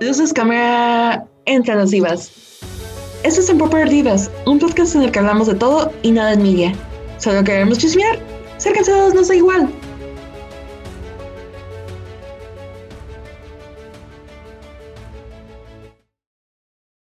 [0.00, 2.32] Luces, cámara, entre las divas.
[3.22, 6.42] Esto es Empower Divas, un podcast en el que hablamos de todo y nada en
[6.42, 6.72] media.
[7.18, 8.18] Solo queremos chismear.
[8.56, 9.68] Ser cansados no da igual.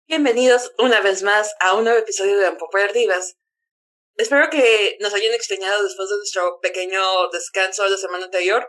[0.08, 3.36] Bienvenidos una vez más a un nuevo episodio de Empower Divas.
[4.16, 8.66] Espero que nos hayan extrañado después de nuestro pequeño descanso de la semana anterior.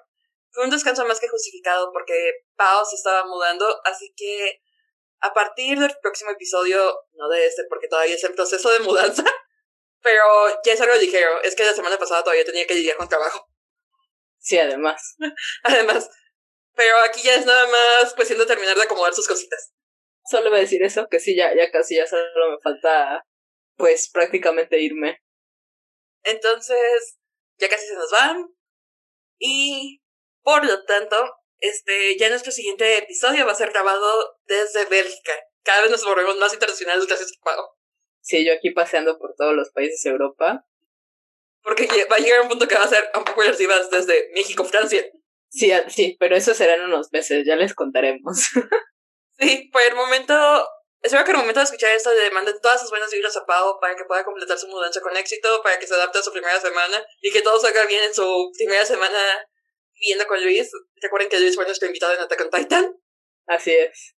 [0.52, 4.62] Fue un descanso más que justificado porque Pau se estaba mudando, así que
[5.22, 9.24] a partir del próximo episodio, no de este porque todavía es en proceso de mudanza,
[10.02, 10.24] pero
[10.66, 13.48] ya es algo ligero, es que la semana pasada todavía tenía que lidiar con trabajo.
[14.40, 15.16] Sí, además.
[15.64, 16.10] además.
[16.74, 19.74] Pero aquí ya es nada más cuestión de terminar de acomodar sus cositas.
[20.26, 23.26] Solo voy a decir eso, que sí, ya, ya casi, ya solo me falta,
[23.76, 25.22] pues prácticamente irme.
[26.24, 27.20] Entonces,
[27.58, 28.48] ya casi se nos van.
[29.40, 30.01] Y
[30.44, 31.16] por lo tanto,
[31.60, 35.34] este, ya nuestro siguiente episodio va a ser grabado desde Bélgica.
[35.64, 37.78] Cada vez nos volvemos más internacionales gracias a Pago.
[38.22, 40.66] Sí, yo aquí paseando por todos los países de Europa.
[41.64, 44.64] Porque va a llegar un punto que va a ser un poco divas desde México,
[44.66, 45.06] Francia.
[45.50, 48.38] Sí, sí, pero eso será en unos meses, ya les contaremos.
[49.40, 50.34] sí, por el momento
[51.02, 53.80] Espero que al momento de escuchar esto le manden todas sus buenas vibras a Pau
[53.80, 56.60] para que pueda completar su mudanza con éxito, para que se adapte a su primera
[56.60, 59.18] semana y que todo salga bien en su primera semana
[60.02, 60.70] viviendo con Luis.
[61.02, 62.96] Recuerden que Luis fue nuestro invitado en Attack on Titan.
[63.48, 64.16] Así es.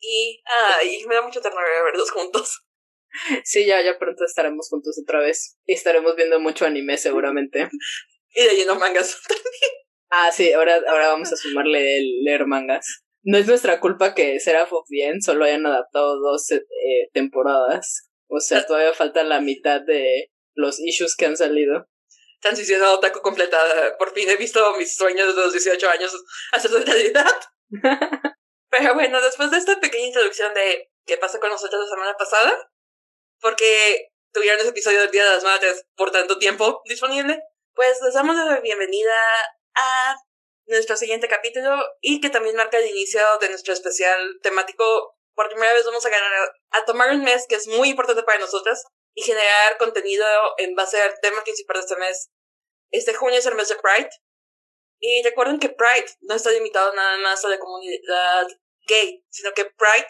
[0.00, 2.60] Y, ah, y me da mucho ternura verlos juntos.
[3.44, 5.56] Sí, ya, ya pronto estaremos juntos otra vez.
[5.66, 7.68] Y estaremos viendo mucho anime seguramente.
[8.34, 9.72] y leyendo mangas también.
[10.10, 13.04] Ah, sí, ahora, ahora vamos a sumarle el leer mangas.
[13.22, 16.60] No es nuestra culpa que Seraph of Bien solo hayan adaptado dos eh,
[17.12, 18.10] temporadas.
[18.26, 21.88] O sea, todavía falta la mitad de los issues que han salido.
[22.40, 23.96] Transición a otaku completada.
[23.96, 26.14] Por fin he visto mis sueños de los 18 años
[26.52, 27.32] hacerse realidad.
[28.70, 32.70] Pero bueno, después de esta pequeña introducción de qué pasa con nosotros la semana pasada,
[33.40, 37.40] porque tuvieron ese episodio del Día de las Madres por tanto tiempo disponible,
[37.74, 39.14] pues les damos la bienvenida
[39.74, 40.16] a
[40.66, 44.84] nuestro siguiente capítulo y que también marca el inicio de nuestro especial temático.
[45.34, 46.32] Por primera vez vamos a, ganar,
[46.70, 48.84] a tomar un mes que es muy importante para nosotras
[49.14, 50.26] y generar contenido
[50.58, 52.30] en base al tema principal de este mes.
[52.90, 54.10] Este junio es el mes de Pride.
[55.00, 58.46] Y recuerden que Pride no está limitado nada más a la comunidad
[58.86, 60.08] gay, sino que Pride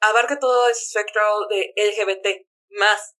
[0.00, 3.16] abarca todo ese espectro de LGBT más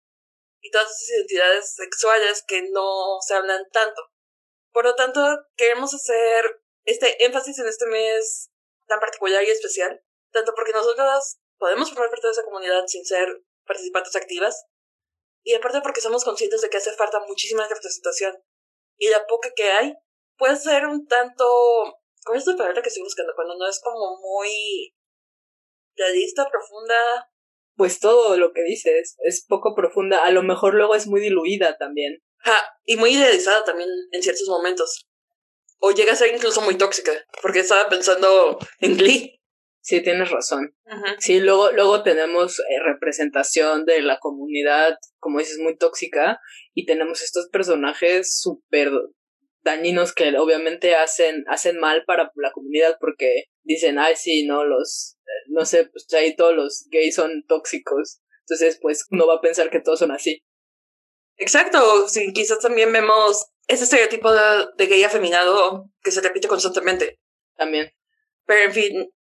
[0.61, 4.01] y todas esas identidades sexuales que no se hablan tanto.
[4.73, 5.21] Por lo tanto,
[5.57, 8.51] queremos hacer este énfasis en este mes
[8.87, 13.43] tan particular y especial, tanto porque nosotros podemos formar parte de esa comunidad sin ser
[13.67, 14.67] participantes activas,
[15.43, 18.37] y aparte porque somos conscientes de que hace falta muchísima representación,
[18.99, 19.95] y la poca que hay
[20.37, 21.45] puede ser un tanto...
[22.25, 23.33] ¿Cuál es la palabra que estoy buscando?
[23.35, 24.95] Cuando no es como muy
[25.97, 27.31] realista, profunda.
[27.77, 30.25] Pues todo lo que dices es poco profunda.
[30.25, 32.23] A lo mejor luego es muy diluida también
[32.85, 35.07] y muy idealizada también en ciertos momentos.
[35.79, 39.38] O llega a ser incluso muy tóxica, porque estaba pensando en Glee.
[39.89, 40.77] Sí, tienes razón.
[41.19, 46.39] Sí, luego, luego tenemos eh, representación de la comunidad, como dices, muy tóxica,
[46.75, 48.91] y tenemos estos personajes súper
[49.63, 55.17] dañinos que obviamente hacen, hacen mal para la comunidad porque dicen, ay, sí, no, los,
[55.23, 58.21] eh, no sé, pues ahí todos los gays son tóxicos.
[58.41, 60.43] Entonces, pues uno va a pensar que todos son así.
[61.39, 67.19] Exacto, sí, quizás también vemos ese estereotipo de, gay afeminado que se repite constantemente.
[67.57, 67.91] También.
[68.45, 69.11] Pero en fin,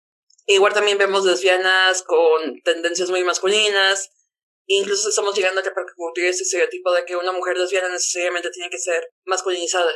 [0.55, 4.11] igual también vemos lesbianas con tendencias muy masculinas.
[4.67, 8.79] Incluso estamos llegando a repercutir ese estereotipo de que una mujer lesbiana necesariamente tiene que
[8.79, 9.93] ser masculinizada.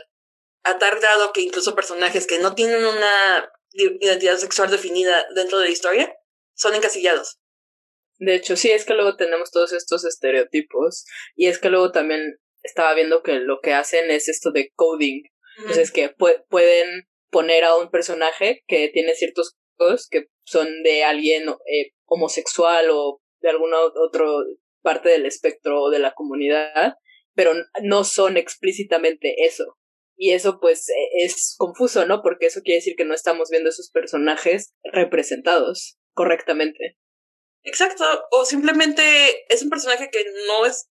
[0.62, 5.66] A tal grado que incluso personajes que no tienen una identidad sexual definida dentro de
[5.66, 6.14] la historia
[6.54, 7.38] son encasillados.
[8.18, 11.04] De hecho, sí, es que luego tenemos todos estos estereotipos
[11.34, 15.24] y es que luego también estaba viendo que lo que hacen es esto de coding.
[15.58, 16.14] Entonces, que
[16.48, 22.88] pueden poner a un personaje que tiene ciertos cosas que son de alguien eh, homosexual
[22.90, 24.24] o de alguna otra
[24.82, 26.94] parte del espectro de la comunidad,
[27.34, 27.52] pero
[27.82, 29.78] no son explícitamente eso.
[30.16, 32.22] Y eso pues e, es confuso, ¿no?
[32.22, 36.98] Porque eso quiere decir que no estamos viendo esos personajes representados correctamente.
[37.64, 39.02] Exacto, o simplemente
[39.48, 40.90] es un personaje que no es,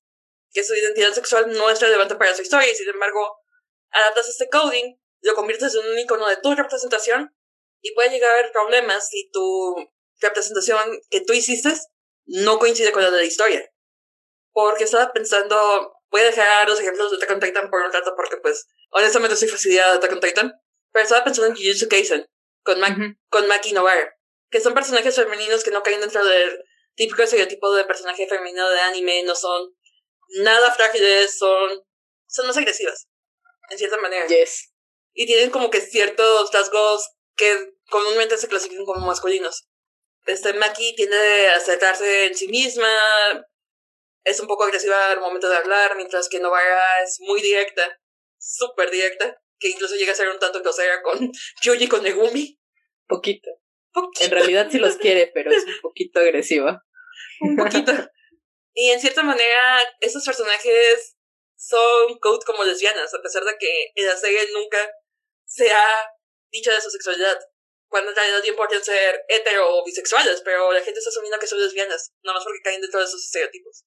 [0.52, 3.20] que su identidad sexual no es relevante para su historia y sin embargo
[3.90, 7.36] adaptas este coding, lo conviertes en un icono de tu representación
[7.82, 9.76] y puede llegar a haber problemas si tu
[10.20, 11.74] representación que tú hiciste
[12.26, 13.70] no coincide con la de la historia.
[14.52, 18.14] Porque estaba pensando, voy a dejar los ejemplos de Attack on Titan por un rato
[18.16, 20.54] porque pues honestamente soy fastidiada de Attack on Titan,
[20.92, 22.28] pero estaba pensando en Jujutsu Kaisen
[22.64, 22.80] con,
[23.30, 24.16] con Maki Novara
[24.52, 26.64] que son personajes femeninos que no caen dentro del
[26.96, 29.74] típico estereotipo de personaje femenino de anime, no son
[30.44, 31.82] nada frágiles, son,
[32.28, 33.08] son más agresivas,
[33.70, 34.28] en cierta manera.
[34.28, 34.74] Yes.
[35.14, 37.10] Y tienen como que ciertos rasgos
[37.42, 39.68] que comúnmente se clasifican como masculinos.
[40.28, 42.88] Este Maki tiende a centrarse en sí misma,
[44.24, 48.00] es un poco agresiva al momento de hablar, mientras que Novara es muy directa,
[48.38, 51.32] súper directa, que incluso llega a ser un tanto grosera con
[51.64, 52.60] Yuji con Negumi.
[53.08, 53.50] Poquito.
[54.22, 56.86] En realidad sí los quiere, pero es un poquito agresiva.
[57.42, 57.92] un poquito.
[58.74, 61.18] Y en cierta manera, esos personajes
[61.58, 64.78] son code como lesbianas, a pesar de que en la serie nunca
[65.46, 66.08] se ha
[66.52, 67.40] dicho de su sexualidad.
[67.88, 71.48] Cuando en realidad bien podrían ser hetero o bisexuales, pero la gente está asumiendo que
[71.48, 73.84] son lesbianas, nada más porque caen dentro de esos estereotipos.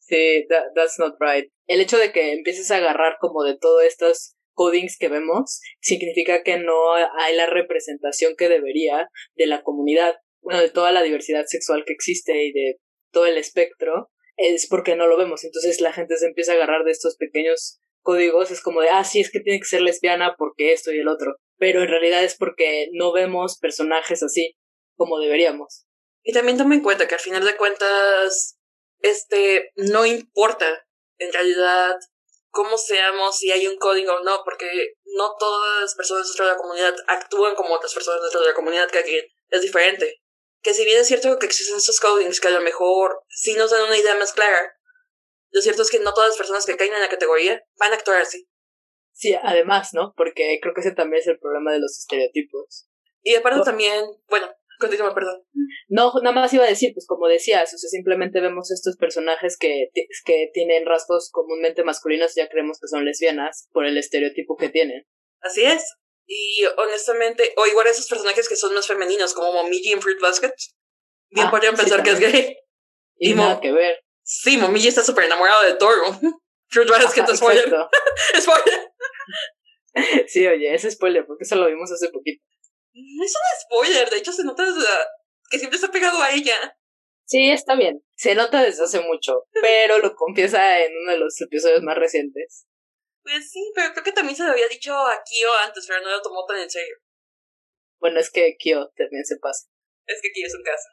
[0.00, 1.50] Sí, that's not right.
[1.66, 6.42] El hecho de que empieces a agarrar como de todos estos codings que vemos significa
[6.42, 11.44] que no hay la representación que debería de la comunidad, bueno, de toda la diversidad
[11.46, 12.76] sexual que existe y de
[13.12, 15.44] todo el espectro, es porque no lo vemos.
[15.44, 19.04] Entonces la gente se empieza a agarrar de estos pequeños códigos, es como de, ah,
[19.04, 21.36] sí, es que tiene que ser lesbiana porque esto y el otro.
[21.58, 24.56] Pero en realidad es porque no vemos personajes así
[24.96, 25.84] como deberíamos.
[26.22, 28.58] Y también toma en cuenta que al final de cuentas,
[29.00, 30.86] este, no importa
[31.18, 31.96] en realidad
[32.48, 36.52] cómo seamos, si hay un código o no, porque no todas las personas dentro de
[36.52, 40.22] la comunidad actúan como otras personas dentro de la comunidad, que es diferente.
[40.62, 43.70] Que si bien es cierto que existen estos codings que a lo mejor sí nos
[43.70, 44.77] dan una idea más clara,
[45.50, 47.96] lo cierto es que no todas las personas que caen en la categoría van a
[47.96, 48.48] actuar así.
[49.12, 50.14] Sí, además, ¿no?
[50.16, 52.88] Porque creo que ese también es el problema de los estereotipos.
[53.22, 54.48] Y aparte también, bueno,
[54.78, 55.44] Continúa, perdón.
[55.88, 59.56] No, nada más iba a decir, pues como decías, o sea, simplemente vemos estos personajes
[59.58, 59.88] que,
[60.24, 64.68] que tienen rasgos comúnmente masculinos y ya creemos que son lesbianas por el estereotipo que
[64.68, 65.04] tienen.
[65.40, 65.96] Así es.
[66.26, 70.52] Y honestamente, o igual esos personajes que son más femeninos, como Momiji en Fruit Basket,
[71.30, 72.56] bien ah, podrían pensar que es gay.
[73.18, 74.04] Y, nada que ver.
[74.30, 76.04] Sí, Momiji está súper enamorado de Toro.
[76.68, 77.64] Fruit Basket es spoiler.
[78.38, 78.92] spoiler.
[80.26, 82.44] sí, oye, es spoiler, porque eso lo vimos hace poquito.
[82.92, 84.66] Es un spoiler, de hecho se nota
[85.50, 86.76] que siempre está pegado a ella.
[87.24, 88.04] Sí, está bien.
[88.16, 92.66] Se nota desde hace mucho, pero lo confiesa en uno de los episodios más recientes.
[93.22, 96.10] Pues sí, pero creo que también se lo había dicho a Kyo antes, pero no
[96.10, 96.96] lo tomó tan en serio.
[97.98, 99.68] Bueno, es que Kyo también se pasa.
[100.04, 100.88] Es que Kyo es un caso.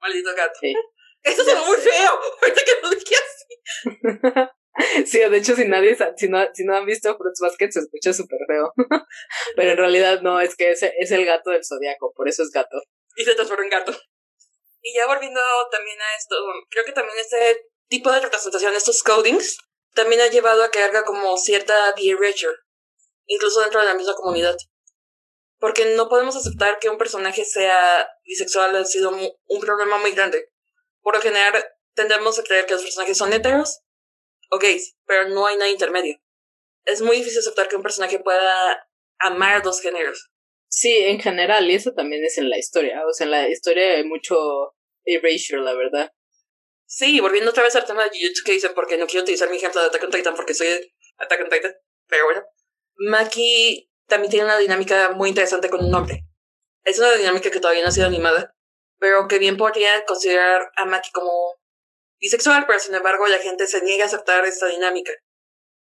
[0.00, 0.58] Maldito gato.
[0.60, 0.74] Sí.
[1.22, 4.48] Eso suena muy feo, ahorita que lo dije así.
[5.06, 8.12] Sí, de hecho, si nadie, si no, si no han visto Fruits Basket, se escucha
[8.12, 8.72] súper feo.
[9.56, 12.50] Pero en realidad no, es que es, es el gato del zodiaco, por eso es
[12.50, 12.80] gato.
[13.16, 13.92] Y se transforma en gato.
[14.80, 15.40] Y ya volviendo
[15.72, 16.36] también a esto,
[16.70, 19.58] creo que también este tipo de representación, estos codings,
[19.94, 22.56] también ha llevado a que haga como cierta erasure,
[23.26, 24.56] incluso dentro de la misma comunidad.
[25.58, 30.52] Porque no podemos aceptar que un personaje sea bisexual, ha sido un problema muy grande.
[31.08, 31.64] Por lo general,
[31.94, 33.80] tendemos a creer que los personajes son heteros
[34.50, 36.20] o gays, pero no hay nada intermedio.
[36.84, 38.86] Es muy difícil aceptar que un personaje pueda
[39.18, 40.30] amar dos géneros.
[40.68, 43.06] Sí, en general, y eso también es en la historia.
[43.06, 44.36] O sea, en la historia hay mucho
[45.06, 46.12] erasure, la verdad.
[46.84, 49.56] Sí, volviendo otra vez al tema de Jujutsu que dicen, porque no quiero utilizar mi
[49.56, 50.68] ejemplo de Attack on Titan porque soy
[51.16, 51.74] Attack on Titan,
[52.06, 52.42] pero bueno.
[52.96, 56.26] Maki también tiene una dinámica muy interesante con un hombre.
[56.84, 58.54] Es una dinámica que todavía no ha sido animada,
[58.98, 61.60] pero que bien podría considerar a Maki como
[62.20, 65.12] bisexual, pero sin embargo la gente se niega a aceptar esta dinámica.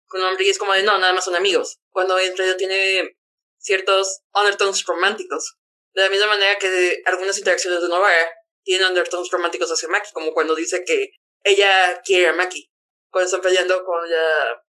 [0.06, 3.16] Con hombre y es como de no, nada más son amigos, cuando en realidad tiene
[3.58, 5.56] ciertos undertones románticos.
[5.92, 8.30] De la misma manera que algunas interacciones de Novara
[8.62, 11.10] tienen undertones románticos hacia Maki, como cuando dice que
[11.42, 12.70] ella quiere a Maki,
[13.10, 14.62] cuando están peleando con, la,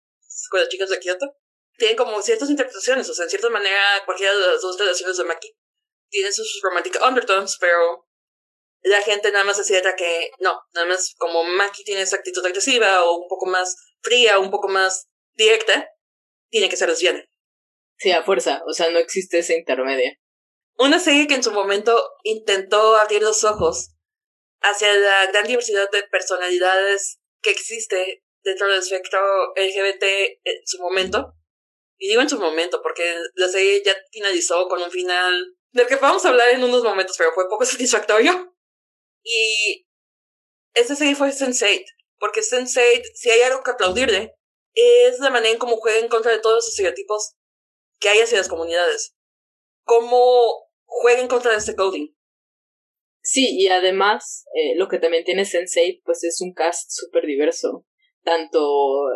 [0.49, 1.35] con las chicas de Kyoto.
[1.77, 5.23] Tienen como ciertas interpretaciones, o sea, en cierta manera cualquiera de las dos relaciones de
[5.25, 5.55] Maki
[6.09, 8.06] tiene sus romantic undertones, pero
[8.87, 13.03] la gente nada más decía que no, nada más como Maki tiene esa actitud agresiva
[13.03, 15.89] o un poco más fría, un poco más directa,
[16.49, 17.23] tiene que ser lesbiana.
[17.97, 20.17] Sí, a fuerza, o sea, no existe esa intermedia.
[20.77, 23.95] Una serie que en su momento intentó abrir los ojos
[24.61, 29.19] hacia la gran diversidad de personalidades que existe dentro del espectro
[29.55, 30.03] LGBT
[30.43, 31.33] en su momento.
[31.97, 35.95] Y digo en su momento porque la serie ya finalizó con un final del que
[35.95, 38.55] vamos a hablar en unos momentos, pero fue poco satisfactorio.
[39.29, 39.85] Y
[40.73, 41.83] ese serie fue Sense8,
[42.17, 44.35] porque Sense8, si hay algo que aplaudirle,
[44.73, 47.35] es la manera en cómo juega en contra de todos los estereotipos
[47.99, 49.15] que hay hacia las comunidades.
[49.83, 52.15] Cómo juega en contra de este coding.
[53.21, 57.85] Sí, y además, eh, lo que también tiene Sense8, pues es un cast súper diverso.
[58.23, 59.09] Tanto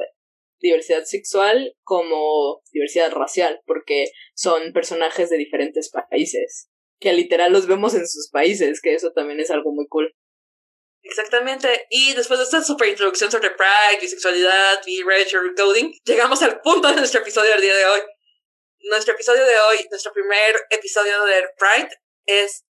[0.59, 6.69] diversidad sexual como diversidad racial, porque son personajes de diferentes países.
[7.01, 10.15] Que literal los vemos en sus países, que eso también es algo muy cool.
[11.01, 11.87] Exactamente.
[11.89, 16.95] Y después de esta super introducción sobre Pride, bisexualidad, B-Rage, coding, llegamos al punto de
[16.95, 18.01] nuestro episodio del día de hoy.
[18.81, 21.89] Nuestro episodio de hoy, nuestro primer episodio de Pride,
[22.27, 22.65] es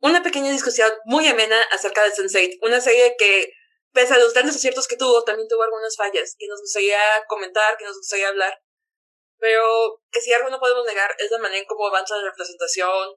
[0.00, 3.52] una pequeña discusión muy amena acerca de Sense8, una serie que,
[3.92, 7.76] pese a los grandes aciertos que tuvo, también tuvo algunas fallas que nos gustaría comentar,
[7.76, 8.60] que nos gustaría hablar.
[9.38, 13.14] Pero que si algo no podemos negar es la manera en cómo avanza la representación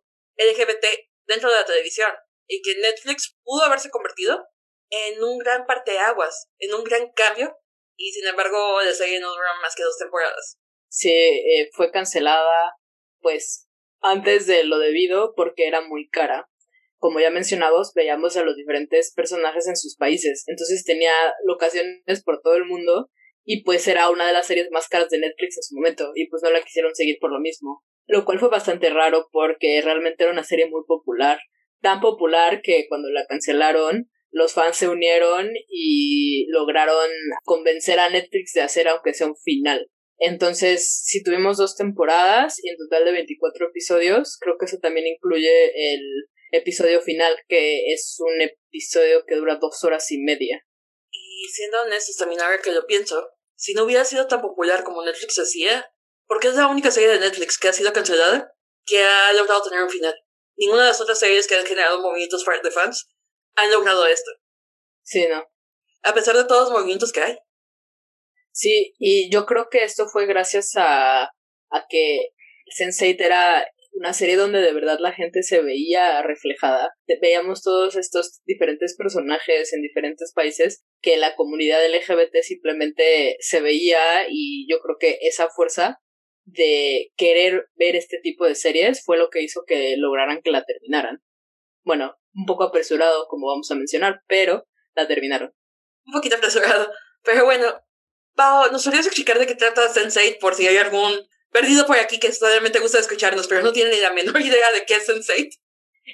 [0.50, 0.86] LGBT
[1.28, 2.12] dentro de la televisión
[2.48, 4.46] y que Netflix pudo haberse convertido
[4.90, 7.56] en un gran parteaguas, en un gran cambio,
[7.96, 10.60] y sin embargo la serie no duró más que dos temporadas.
[10.90, 12.76] Sí, eh, fue cancelada,
[13.22, 13.70] pues,
[14.02, 16.50] antes de lo debido porque era muy cara.
[16.98, 21.14] Como ya mencionamos, veíamos a los diferentes personajes en sus países, entonces tenía
[21.46, 23.10] locaciones por todo el mundo
[23.44, 26.30] y pues era una de las series más caras de Netflix en su momento y
[26.30, 30.24] pues no la quisieron seguir por lo mismo, lo cual fue bastante raro porque realmente
[30.24, 31.40] era una serie muy popular,
[31.82, 37.10] tan popular que cuando la cancelaron los fans se unieron y lograron
[37.44, 39.90] convencer a Netflix de hacer aunque sea un final.
[40.18, 45.08] Entonces, si tuvimos dos temporadas y en total de 24 episodios, creo que eso también
[45.08, 46.02] incluye el
[46.52, 50.64] episodio final, que es un episodio que dura dos horas y media.
[51.10, 55.04] Y siendo honestos, también ahora que lo pienso, si no hubiera sido tan popular como
[55.04, 55.91] Netflix hacía,
[56.32, 59.84] porque es la única serie de Netflix que ha sido cancelada, que ha logrado tener
[59.84, 60.16] un final.
[60.56, 63.10] Ninguna de las otras series que han generado movimientos de fans
[63.56, 64.32] han logrado esto.
[65.04, 65.44] Sí, ¿no?
[66.04, 67.38] A pesar de todos los movimientos que hay.
[68.54, 72.30] Sí, y yo creo que esto fue gracias a, a que
[72.80, 76.94] Sense8 era una serie donde de verdad la gente se veía reflejada.
[77.22, 84.00] Veíamos todos estos diferentes personajes en diferentes países que la comunidad LGBT simplemente se veía
[84.30, 86.00] y yo creo que esa fuerza
[86.46, 90.64] de querer ver este tipo de series fue lo que hizo que lograran que la
[90.64, 91.22] terminaran.
[91.84, 95.54] Bueno, un poco apresurado, como vamos a mencionar, pero la terminaron.
[96.06, 96.92] Un poquito apresurado.
[97.24, 97.68] Pero bueno,
[98.36, 102.20] Pau, ¿nos podrías explicar de qué trata Sense8 por si hay algún perdido por aquí
[102.20, 105.60] que solamente gusta escucharnos, pero no tiene ni la menor idea de qué es Sense8?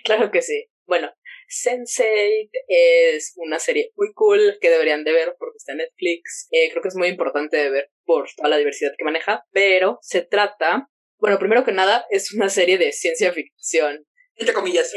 [0.03, 0.69] Claro que sí.
[0.86, 1.12] Bueno,
[1.48, 6.48] Sense8 es una serie muy cool que deberían de ver porque está en Netflix.
[6.51, 10.00] Eh, creo que es muy importante de ver por toda la diversidad que maneja, pero
[10.01, 10.89] se trata,
[11.20, 14.06] bueno, primero que nada, es una serie de ciencia ficción.
[14.36, 14.92] Entre comillas.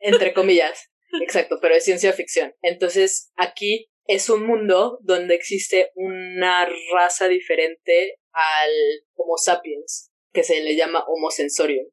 [0.00, 0.90] Entre comillas,
[1.20, 2.54] exacto, pero es ciencia ficción.
[2.62, 8.70] Entonces, aquí es un mundo donde existe una raza diferente al
[9.14, 11.86] Homo sapiens, que se le llama Homo sensorium.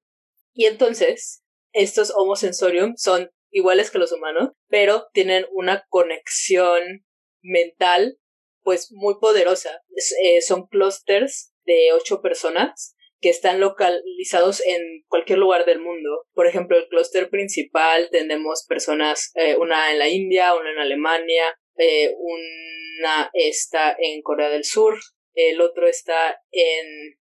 [0.53, 7.05] Y entonces, estos Homo sensorium son iguales que los humanos, pero tienen una conexión
[7.41, 8.17] mental
[8.63, 9.81] pues muy poderosa.
[10.23, 16.25] Eh, son clusters de ocho personas que están localizados en cualquier lugar del mundo.
[16.33, 21.43] Por ejemplo, el clúster principal tenemos personas, eh, una en la India, una en Alemania,
[21.77, 24.99] eh, una está en Corea del Sur,
[25.33, 27.17] el otro está en,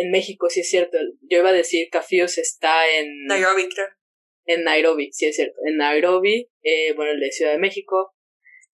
[0.00, 0.98] en México, sí es cierto.
[1.22, 3.26] Yo iba a decir Cafios está en...
[4.46, 5.56] En Nairobi, sí es cierto.
[5.66, 8.14] En Nairobi, eh, bueno, el de Ciudad de México.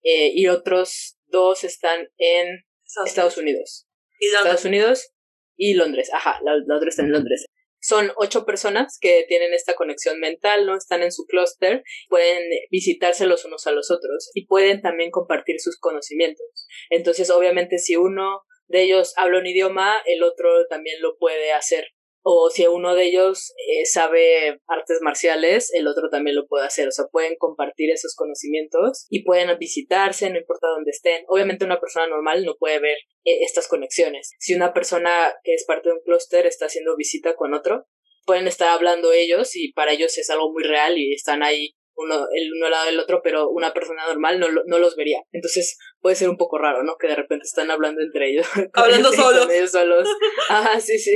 [0.04, 2.64] Eh, y otros dos están en
[3.06, 3.88] Estados, Unidos.
[4.20, 5.12] ¿Y Estados Unidos
[5.58, 6.10] y Londres.
[6.14, 7.46] Ajá, la, la otra está en Londres
[7.86, 10.76] son ocho personas que tienen esta conexión mental, ¿no?
[10.76, 15.60] Están en su clúster, pueden visitarse los unos a los otros y pueden también compartir
[15.60, 16.68] sus conocimientos.
[16.90, 21.90] Entonces, obviamente, si uno de ellos habla un idioma, el otro también lo puede hacer
[22.28, 26.88] o si uno de ellos eh, sabe artes marciales, el otro también lo puede hacer.
[26.88, 31.24] O sea, pueden compartir esos conocimientos y pueden visitarse, no importa dónde estén.
[31.28, 34.32] Obviamente una persona normal no puede ver eh, estas conexiones.
[34.40, 37.86] Si una persona que es parte de un clúster está haciendo visita con otro,
[38.26, 42.26] pueden estar hablando ellos y para ellos es algo muy real y están ahí uno,
[42.34, 45.20] el uno al lado del otro, pero una persona normal no, no los vería.
[45.32, 46.98] Entonces puede ser un poco raro, ¿no?
[47.00, 48.46] Que de repente están hablando entre ellos.
[48.74, 49.50] Hablando solos.
[49.52, 50.08] ellos solos.
[50.50, 51.16] Ajá, sí, sí.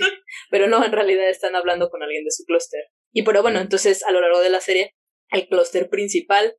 [0.50, 2.86] Pero no, en realidad están hablando con alguien de su clúster.
[3.14, 4.96] Y pero bueno, entonces a lo largo de la serie,
[5.30, 6.58] el clúster principal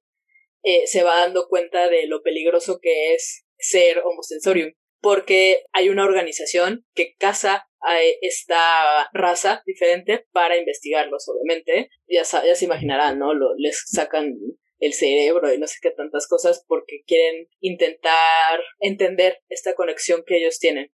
[0.63, 6.05] eh, se va dando cuenta de lo peligroso que es ser homosensorium porque hay una
[6.05, 11.91] organización que caza a esta raza diferente para investigarlos, obviamente.
[12.07, 13.35] Ya, ya se imaginarán, ¿no?
[13.35, 14.37] Lo, les sacan
[14.81, 20.39] el cerebro y no sé qué tantas cosas porque quieren intentar entender esta conexión que
[20.39, 20.93] ellos tienen.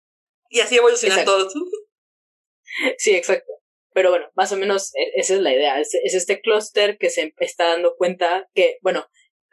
[0.50, 1.54] Y así evolucionan todos.
[2.98, 3.52] Sí, exacto.
[3.94, 5.80] Pero bueno, más o menos e, esa es la idea.
[5.80, 9.06] Es, es este clúster que se está dando cuenta que, bueno,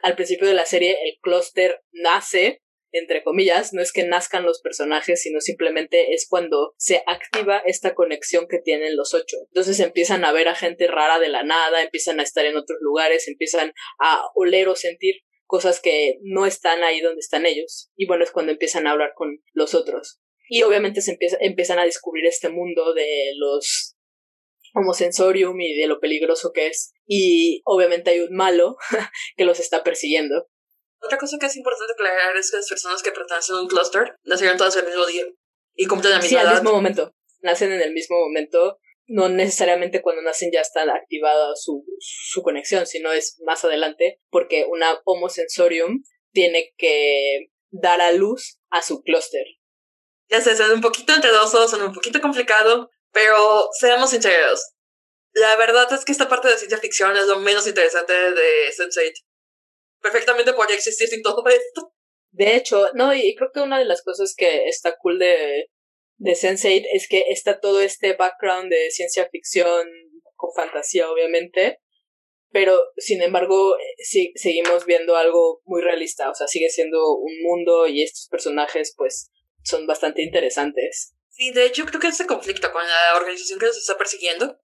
[0.03, 4.61] al principio de la serie el clúster nace entre comillas, no es que nazcan los
[4.61, 9.37] personajes, sino simplemente es cuando se activa esta conexión que tienen los ocho.
[9.49, 12.79] Entonces empiezan a ver a gente rara de la nada, empiezan a estar en otros
[12.81, 15.17] lugares, empiezan a oler o sentir
[15.47, 17.91] cosas que no están ahí donde están ellos.
[17.97, 20.21] Y bueno, es cuando empiezan a hablar con los otros.
[20.49, 23.97] Y obviamente se empieza, empiezan a descubrir este mundo de los
[24.75, 26.93] homosensorium y de lo peligroso que es.
[27.07, 28.77] Y obviamente hay un malo
[29.37, 30.49] que los está persiguiendo.
[31.03, 34.17] Otra cosa que es importante aclarar es que las personas que pertenecen a un cluster
[34.25, 35.25] nacieron todas el mismo día
[35.75, 37.15] y cumplen la misma sí, al mismo momento.
[37.41, 38.79] Nacen en el mismo momento.
[39.07, 44.67] No necesariamente cuando nacen ya está activada su, su conexión, sino es más adelante, porque
[44.71, 49.45] una homosensorium tiene que dar a luz a su clúster.
[50.29, 54.75] Ya sé, es un poquito enredoso, son un poquito complicado, pero seamos sinceros.
[55.33, 59.30] La verdad es que esta parte de ciencia ficción es lo menos interesante de Sense8
[60.01, 61.93] perfectamente podría existir sin todo esto.
[62.31, 65.67] De hecho, no, y creo que una de las cosas que está cool de,
[66.17, 69.89] de Sense8 es que está todo este background de ciencia ficción
[70.37, 71.81] con fantasía, obviamente,
[72.53, 77.87] pero sin embargo sí, seguimos viendo algo muy realista, o sea, sigue siendo un mundo
[77.87, 79.31] y estos personajes pues
[79.63, 81.15] son bastante interesantes.
[81.29, 84.59] Sí, de hecho creo que este conflicto con la organización que nos está persiguiendo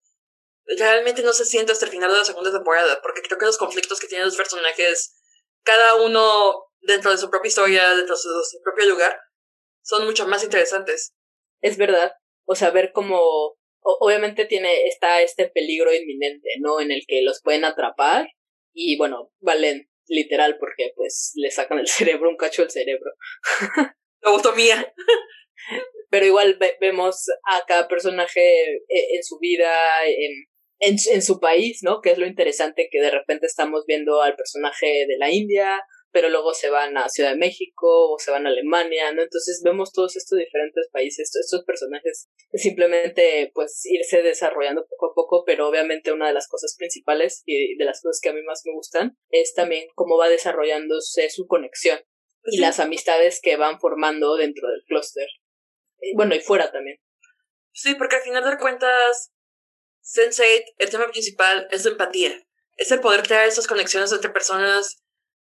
[0.78, 3.59] realmente no se siente hasta el final de la segunda temporada, porque creo que los
[3.59, 5.14] conflictos que tienen los personajes
[5.67, 9.19] cada uno dentro de su propia historia, dentro de su, propio lugar,
[9.83, 11.15] son mucho más interesantes.
[11.61, 12.13] Es verdad.
[12.47, 16.81] O sea, ver cómo obviamente tiene está este peligro inminente, ¿no?
[16.81, 18.29] En el que los pueden atrapar
[18.73, 23.11] y bueno, valen literal porque pues le sacan el cerebro, un cacho del cerebro.
[24.23, 24.95] Lobotomía.
[26.09, 30.47] Pero igual vemos a cada personaje eh, en su vida, en,
[30.78, 32.00] en, en su país, ¿no?
[32.00, 35.83] Que es lo interesante que de repente estamos viendo al personaje de la India,
[36.16, 39.23] pero luego se van a Ciudad de México o se van a Alemania, ¿no?
[39.23, 45.45] Entonces vemos todos estos diferentes países, estos personajes simplemente pues irse desarrollando poco a poco,
[45.45, 48.62] pero obviamente una de las cosas principales y de las cosas que a mí más
[48.65, 51.99] me gustan es también cómo va desarrollándose su conexión
[52.45, 55.28] y las amistades que van formando dentro del clúster.
[56.15, 56.99] Bueno, y fuera también.
[57.73, 59.34] Sí, porque al final de cuentas
[60.06, 62.47] Sense8, el tema principal es la empatía.
[62.76, 65.02] Es el poder crear esas conexiones entre personas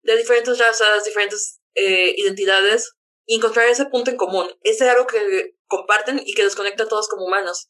[0.04, 2.94] de diferentes razas, diferentes eh, identidades
[3.26, 6.88] y encontrar ese punto en común, ese algo que comparten y que los conecta a
[6.88, 7.70] todos como humanos.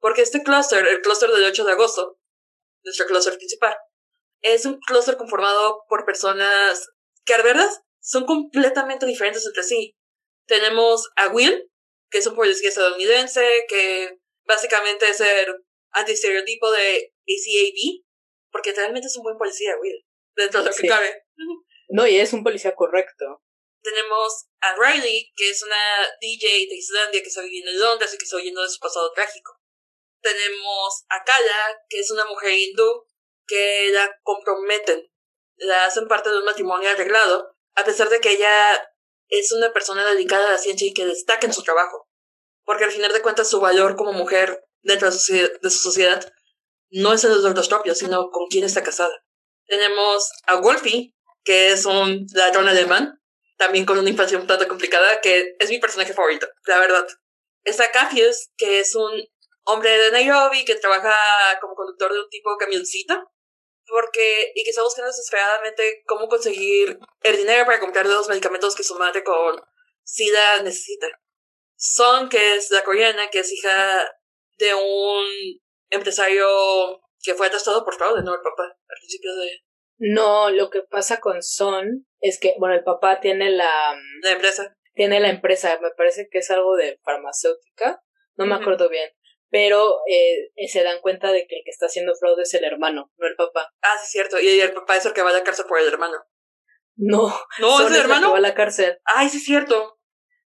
[0.00, 2.18] Porque este clúster, el clúster del 8 de agosto,
[2.82, 3.76] nuestro clúster principal,
[4.40, 6.88] es un clúster conformado por personas
[7.24, 9.96] que a verdad son completamente diferentes entre sí.
[10.46, 11.70] Tenemos a Will,
[12.10, 15.65] que es un policía estadounidense, que básicamente es el
[15.96, 18.04] antiestereotipo de ACAB,
[18.50, 21.24] porque realmente es un buen policía, Will, dentro de lo que cabe.
[21.88, 23.42] No, y es un policía correcto.
[23.82, 28.18] Tenemos a Riley, que es una DJ de Islandia que está viviendo en Londres y
[28.18, 29.60] que está oyendo de su pasado trágico.
[30.20, 33.06] Tenemos a Kala, que es una mujer hindú
[33.46, 35.08] que la comprometen,
[35.56, 38.90] la hacen parte de un matrimonio arreglado, a pesar de que ella
[39.28, 42.08] es una persona dedicada a la ciencia y que destaca en su trabajo.
[42.64, 45.18] Porque al final de cuentas su valor como mujer dentro de
[45.70, 46.32] su, sociedad
[46.90, 49.12] no es el los propios, sino con quién está casada.
[49.66, 53.20] Tenemos a Wolfie, que es un ladrón alemán,
[53.58, 57.06] también con una infancia un tanto complicada, que es mi personaje favorito, la verdad.
[57.64, 59.12] Está Cafius, que es un
[59.64, 61.14] hombre de Nairobi que trabaja
[61.60, 63.32] como conductor de un tipo de camioncito,
[63.86, 68.84] porque, y que está buscando desesperadamente cómo conseguir el dinero para comprar los medicamentos que
[68.84, 69.60] su madre con
[70.04, 71.08] SIDA necesita.
[71.76, 74.15] Son, que es la coreana, que es hija
[74.58, 75.26] de un
[75.90, 76.46] empresario
[77.22, 78.34] que fue arrestado por fraude, ¿no?
[78.34, 79.62] El papá, al principio de...
[79.98, 83.96] No, lo que pasa con Son es que, bueno, el papá tiene la...
[84.22, 84.76] La empresa.
[84.94, 88.02] Tiene la empresa, me parece que es algo de farmacéutica,
[88.36, 89.10] no me acuerdo bien,
[89.50, 93.12] pero eh, se dan cuenta de que el que está haciendo fraude es el hermano,
[93.18, 93.74] no el papá.
[93.82, 95.88] Ah, sí, cierto, y el papá es el que va a la cárcel por el
[95.88, 96.16] hermano.
[96.96, 98.28] No, no, es el hermano.
[98.28, 98.98] que va a la cárcel.
[99.04, 99.98] Ay, sí, cierto.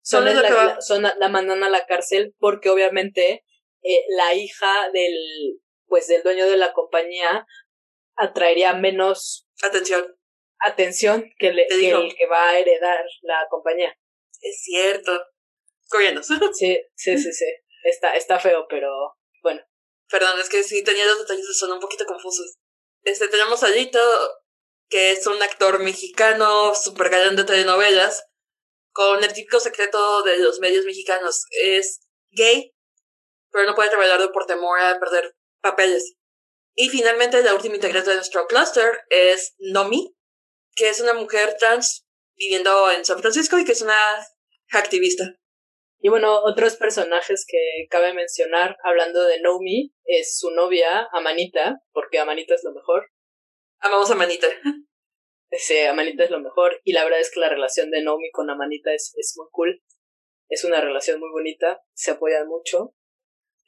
[0.02, 3.44] Son, es la, son la mandan a la cárcel porque obviamente
[3.84, 7.46] eh, la hija del, pues, del dueño de la compañía
[8.16, 10.18] atraería menos atención,
[10.60, 13.98] atención que, le, el que va a heredar la compañía.
[14.42, 15.20] Es cierto.
[15.90, 16.22] Corriendo.
[16.54, 17.46] Sí, sí, sí, sí.
[17.84, 18.90] Está, está feo, pero
[19.42, 19.62] bueno.
[20.10, 22.58] Perdón, es que sí tenía los detalles que son un poquito confusos.
[23.04, 24.00] Este, tenemos a Lito,
[24.90, 28.26] que es un actor mexicano, super galán de telenovelas,
[28.92, 31.46] con el típico secreto de los medios mexicanos.
[31.52, 32.74] Es gay,
[33.52, 36.16] pero no puede trabajar por temor a perder papeles.
[36.76, 40.16] Y finalmente la última integrante de nuestro cluster es Nomi,
[40.76, 43.98] que es una mujer trans viviendo en San Francisco y que es una
[44.72, 45.26] activista.
[46.02, 52.20] Y bueno, otros personajes que cabe mencionar, hablando de Nomi, es su novia, Amanita, porque
[52.20, 53.12] Amanita es lo mejor.
[53.80, 54.48] Amamos a Amanita.
[55.52, 56.80] Sí, Amanita es lo mejor.
[56.84, 59.84] Y la verdad es que la relación de Nomi con Amanita es, es muy cool.
[60.48, 62.94] Es una relación muy bonita, se apoyan mucho.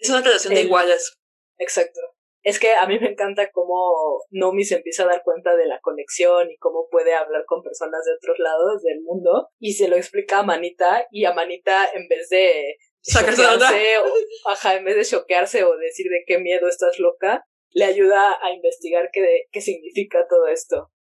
[0.02, 1.14] Es una relación de iguales.
[1.58, 2.00] Exacto.
[2.44, 5.80] Es que a mí me encanta cómo Nomi se empieza a dar cuenta de la
[5.80, 9.96] conexión y cómo puede hablar con personas de otros lados del mundo y se lo
[9.96, 15.06] explica a Manita y a Manita en vez de choquearse o, ajá, en vez de
[15.06, 20.26] choquearse o decir de qué miedo estás loca, le ayuda a investigar qué, qué significa
[20.28, 20.92] todo esto.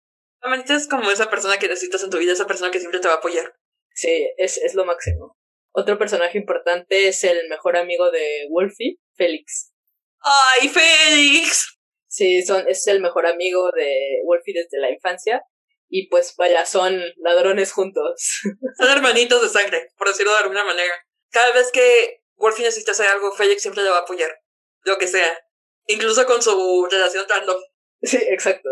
[0.41, 3.07] Amanita es como esa persona que necesitas en tu vida, esa persona que siempre te
[3.07, 3.55] va a apoyar.
[3.93, 5.37] Sí, es, es lo máximo.
[5.73, 9.73] Otro personaje importante es el mejor amigo de Wolfie, Félix.
[10.19, 11.79] ¡Ay, Félix!
[12.07, 15.41] Sí, son, es el mejor amigo de Wolfie desde la infancia.
[15.87, 18.41] Y pues vaya, son ladrones juntos.
[18.77, 20.93] Son hermanitos de sangre, por decirlo de alguna manera.
[21.31, 24.31] Cada vez que Wolfie necesita hacer algo, Félix siempre le va a apoyar.
[24.83, 25.37] Lo que sea.
[25.87, 27.61] Incluso con su relación random.
[28.03, 28.69] Sí, exacto.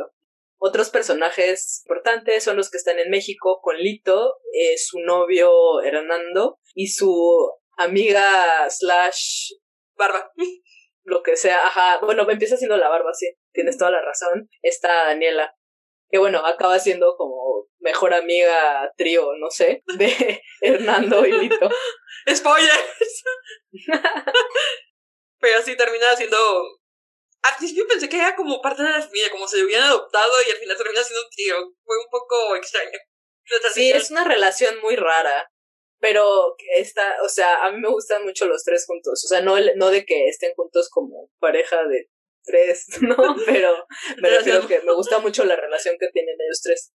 [0.58, 6.59] Otros personajes importantes son los que están en México con Lito, eh, su novio Hernando
[6.80, 9.52] y su amiga slash
[9.98, 10.32] barba.
[11.04, 12.00] Lo que sea, ajá.
[12.02, 13.28] Bueno, empieza siendo la barba, sí.
[13.52, 14.48] Tienes toda la razón.
[14.62, 15.54] Está Daniela.
[16.10, 21.70] Que bueno, acaba siendo como mejor amiga trío, no sé, de Hernando y Lito.
[22.34, 23.24] ¡Spoilers!
[25.40, 26.38] Pero sí termina siendo
[27.42, 30.52] al principio pensé que era como parte de la familia, como lo hubieran adoptado y
[30.52, 31.56] al final termina siendo un tío.
[31.84, 33.00] Fue un poco extraño.
[33.74, 35.50] Sí, es una relación muy rara.
[36.00, 39.24] Pero está, o sea, a mí me gustan mucho los tres juntos.
[39.26, 42.10] O sea, no, no de que estén juntos como pareja de
[42.44, 43.16] tres, ¿no?
[43.46, 43.86] Pero
[44.22, 46.94] me refiero que me gusta mucho la relación que tienen ellos tres.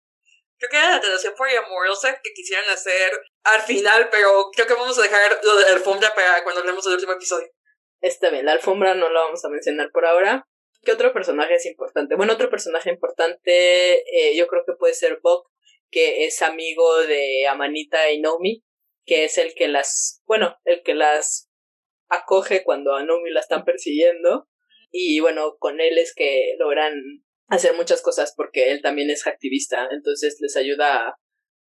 [0.58, 3.12] Creo que era la relación poliamorosa que quisieran hacer
[3.44, 6.86] al final, pero creo que vamos a dejar lo de la alfombra para cuando hablemos
[6.86, 7.48] del último episodio.
[8.00, 10.48] Está bien, la alfombra no la vamos a mencionar por ahora.
[10.84, 12.16] ¿Qué otro personaje es importante?
[12.16, 15.46] Bueno, otro personaje importante eh, yo creo que puede ser Bob,
[15.90, 18.64] que es amigo de Amanita y Nomi,
[19.06, 21.50] que es el que las, bueno, el que las
[22.10, 24.48] acoge cuando a Nomi la están persiguiendo.
[24.92, 26.94] Y bueno, con él es que logran
[27.48, 31.20] hacer muchas cosas porque él también es activista, entonces les ayuda a,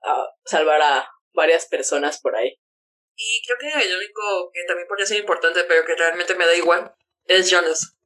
[0.02, 2.58] a salvar a varias personas por ahí.
[3.16, 6.56] Y creo que el único que también podría ser importante, pero que realmente me da
[6.56, 6.94] igual,
[7.26, 7.96] es Jonas.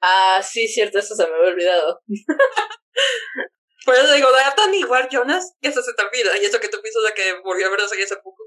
[0.00, 2.00] Ah, sí, cierto, eso se me había olvidado.
[3.88, 6.36] Por eso digo, da tan igual Jonas que eso se te olvida.
[6.36, 8.44] Y eso que tú piensas de que volvió a verse hace poco.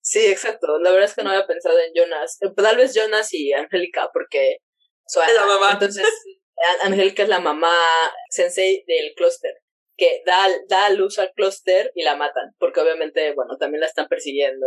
[0.00, 0.80] Sí, exacto.
[0.80, 2.38] La verdad es que no había pensado en Jonas.
[2.40, 4.56] Eh, tal vez Jonas y Angélica, porque.
[5.06, 5.70] es la mamá.
[5.74, 6.04] Entonces,
[6.82, 7.72] Angélica es la mamá
[8.30, 9.54] sensei del clúster
[9.96, 14.08] que da, da luz al clúster y la matan, porque obviamente, bueno, también la están
[14.08, 14.66] persiguiendo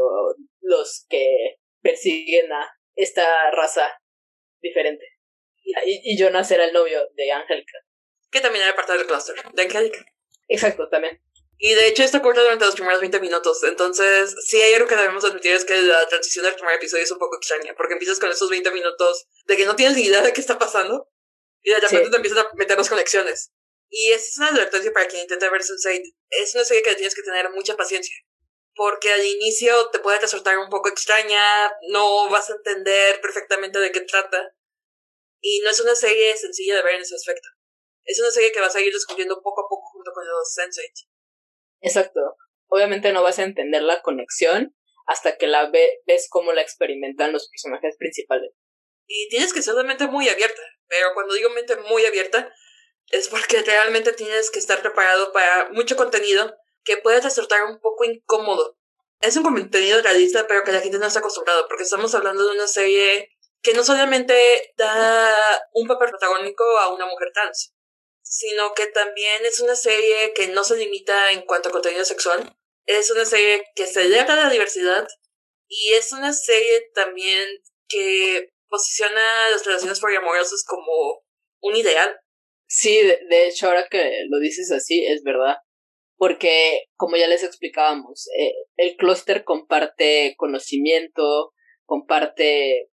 [0.62, 4.00] los que persiguen a esta raza
[4.62, 5.06] diferente.
[5.86, 7.78] Y, y Jonas era el novio de Angélica.
[8.32, 10.13] Que también era parte del clúster, de Angélica.
[10.54, 11.20] Exacto, también.
[11.58, 14.96] Y de hecho está corta durante los primeros 20 minutos, entonces sí hay algo que
[14.96, 18.20] debemos admitir es que la transición del primer episodio es un poco extraña, porque empiezas
[18.20, 21.10] con esos 20 minutos de que no tienes ni idea de qué está pasando,
[21.64, 23.52] y de repente te empiezan a meter las conexiones.
[23.90, 26.02] Y esta es una advertencia para quien intenta ver Sense8.
[26.30, 28.16] Es una serie que tienes que tener mucha paciencia.
[28.76, 33.92] Porque al inicio te puede resultar un poco extraña, no vas a entender perfectamente de
[33.92, 34.56] qué trata.
[35.40, 37.48] Y no es una serie sencilla de ver en ese aspecto.
[38.04, 41.10] Es una serie que vas a ir descubriendo poco a poco junto con los Sense8.
[41.82, 42.20] Exacto.
[42.68, 47.50] Obviamente no vas a entender la conexión hasta que la ves cómo la experimentan los
[47.50, 48.52] personajes principales.
[49.08, 50.62] Y tienes que ser de mente muy abierta.
[50.88, 52.54] Pero cuando digo mente muy abierta,
[53.12, 58.06] es porque realmente tienes que estar preparado para mucho contenido que puede resultar un poco
[58.06, 58.78] incómodo.
[59.22, 62.56] Es un contenido realista, pero que la gente no está acostumbrado, porque estamos hablando de
[62.56, 63.30] una serie
[63.62, 65.34] que no solamente da
[65.74, 67.74] un papel protagónico a una mujer trans,
[68.34, 72.52] sino que también es una serie que no se limita en cuanto a contenido sexual.
[72.86, 75.08] Es una serie que celebra la diversidad
[75.68, 77.48] y es una serie también
[77.88, 81.24] que posiciona las relaciones poliamorosas como
[81.62, 82.20] un ideal
[82.76, 85.58] Sí, de, hecho, ahora que lo dices así, es verdad.
[86.18, 91.54] Porque, como ya les explicábamos, eh, el clúster comparte conocimiento,
[91.86, 92.90] comparte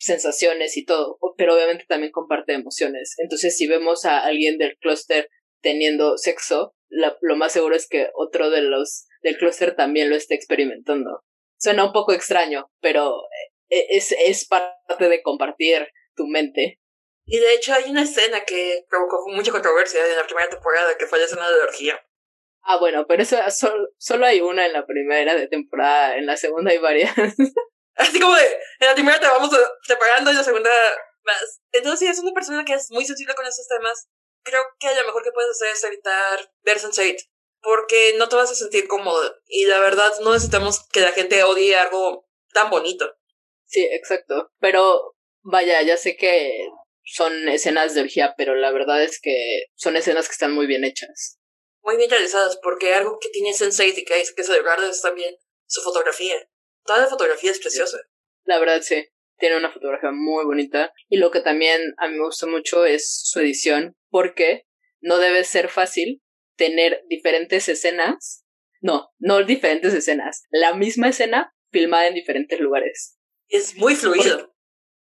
[0.00, 3.14] sensaciones y todo, pero obviamente también comparte emociones.
[3.18, 5.28] Entonces, si vemos a alguien del clúster
[5.60, 10.34] teniendo sexo, lo más seguro es que otro de los del clúster también lo esté
[10.34, 11.22] experimentando.
[11.58, 13.12] Suena un poco extraño, pero
[13.68, 15.86] eh, es, es parte de compartir
[16.16, 16.80] tu mente.
[17.26, 21.06] Y de hecho hay una escena que provocó mucha controversia en la primera temporada, que
[21.06, 22.00] fue la escena de la orgía.
[22.62, 26.36] Ah, bueno, pero eso solo, solo hay una en la primera de temporada, en la
[26.36, 27.14] segunda hay varias.
[28.00, 28.46] Así como de,
[28.80, 29.50] en la primera te vamos
[29.86, 30.70] separando y la segunda
[31.22, 31.60] más.
[31.72, 34.08] Entonces, si es una persona que es muy sensible con estos temas,
[34.42, 37.28] creo que lo mejor que puedes hacer es evitar ver Sense8.
[37.62, 39.36] Porque no te vas a sentir cómodo.
[39.46, 43.14] Y la verdad, no necesitamos que la gente odie algo tan bonito.
[43.66, 44.50] Sí, exacto.
[44.60, 46.68] Pero vaya, ya sé que
[47.04, 50.84] son escenas de orgía, pero la verdad es que son escenas que están muy bien
[50.84, 51.38] hechas.
[51.82, 54.58] Muy bien realizadas, porque algo que tiene Sense8 y que, que se
[54.88, 55.36] es también
[55.66, 56.36] su fotografía.
[56.84, 57.98] Toda la fotografía es preciosa.
[58.44, 59.06] La verdad, sí.
[59.38, 60.92] Tiene una fotografía muy bonita.
[61.08, 64.66] Y lo que también a mí me gusta mucho es su edición, porque
[65.00, 66.22] no debe ser fácil
[66.56, 68.44] tener diferentes escenas.
[68.80, 70.44] No, no diferentes escenas.
[70.50, 73.18] La misma escena filmada en diferentes lugares.
[73.48, 74.54] Es muy fluido.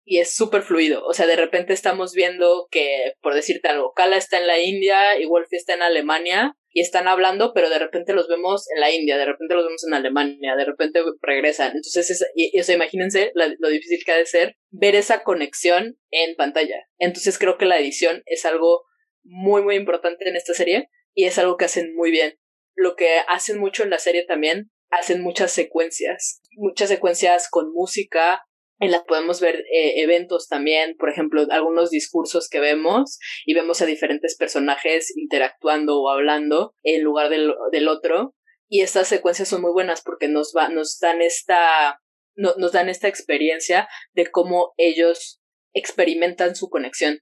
[0.04, 1.04] y es súper fluido.
[1.04, 5.18] O sea, de repente estamos viendo que, por decirte algo, Kala está en la India
[5.18, 8.90] y Wolfie está en Alemania y están hablando, pero de repente los vemos en la
[8.90, 11.68] India, de repente los vemos en Alemania, de repente regresan.
[11.68, 16.86] Entonces, es, y, imagínense lo difícil que ha de ser ver esa conexión en pantalla.
[16.98, 18.82] Entonces, creo que la edición es algo
[19.24, 22.38] muy, muy importante en esta serie y es algo que hacen muy bien.
[22.74, 28.45] Lo que hacen mucho en la serie también, hacen muchas secuencias, muchas secuencias con música,
[28.78, 33.80] en las podemos ver eh, eventos también, por ejemplo, algunos discursos que vemos y vemos
[33.80, 38.34] a diferentes personajes interactuando o hablando en lugar del, del otro.
[38.68, 42.00] Y estas secuencias son muy buenas porque nos, va, nos dan esta
[42.36, 45.40] nos dan esta experiencia de cómo ellos
[45.72, 47.14] experimentan su conexión.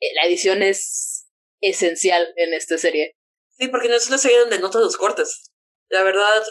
[0.00, 1.28] Eh, la edición es
[1.60, 3.16] esencial en esta serie.
[3.56, 5.52] Sí, porque no es una serie donde notas los cortes.
[5.88, 6.42] La verdad,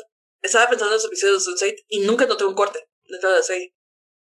[0.41, 3.43] estaba pensando en los episodios de Sunset y nunca noté un corte de toda la
[3.43, 3.73] serie.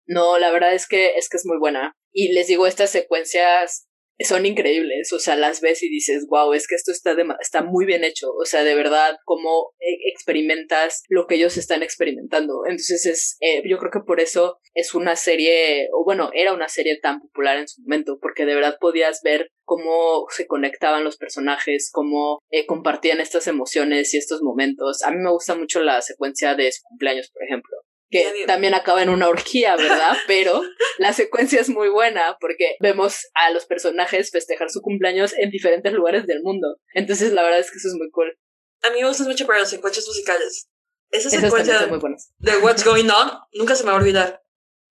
[0.06, 1.94] No, la verdad es que es que es muy buena.
[2.12, 3.88] Y les digo, estas secuencias
[4.20, 7.86] son increíbles, o sea, las ves y dices, wow, es que esto está, está muy
[7.86, 12.62] bien hecho, o sea, de verdad, cómo e-, experimentas lo que ellos están experimentando.
[12.66, 16.70] Entonces, es, eh, yo creo que por eso es una serie, o bueno, era una
[16.70, 21.18] serie tan popular en su momento, porque de verdad podías ver cómo se conectaban los
[21.18, 25.04] personajes, cómo eh, compartían estas emociones y estos momentos.
[25.04, 27.85] A mí me gusta mucho la secuencia de su cumpleaños, por ejemplo
[28.16, 30.16] que también acaba en una orgía, ¿verdad?
[30.28, 30.62] Pero
[30.98, 35.92] la secuencia es muy buena porque vemos a los personajes festejar su cumpleaños en diferentes
[35.94, 36.78] lugares del mundo.
[36.94, 38.38] Entonces, la verdad es que eso es muy cool.
[38.84, 40.70] A mí me gusta mucho para las secuencias musicales.
[41.12, 44.42] Esa secuencia de What's Going On nunca se me va a olvidar.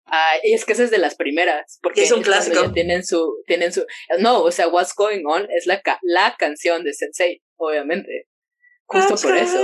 [0.06, 2.72] Ah, y es que esa es de las primeras, porque es un clásico.
[2.72, 3.86] Tienen su, tienen su,
[4.18, 8.28] no, o sea, What's Going On es la, la canción de Sensei, obviamente.
[8.86, 9.58] Justo por eso.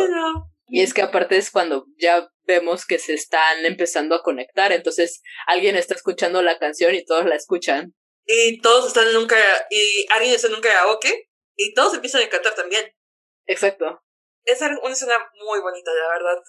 [0.67, 5.23] Y es que aparte es cuando ya vemos que se están empezando a conectar, entonces
[5.47, 7.95] alguien está escuchando la canción y todos la escuchan.
[8.27, 9.29] Y todos están en un
[9.71, 12.85] y alguien está en un karaoke y todos empiezan a cantar también.
[13.47, 14.03] Exacto.
[14.45, 15.15] Es una escena
[15.47, 16.43] muy bonita, la verdad.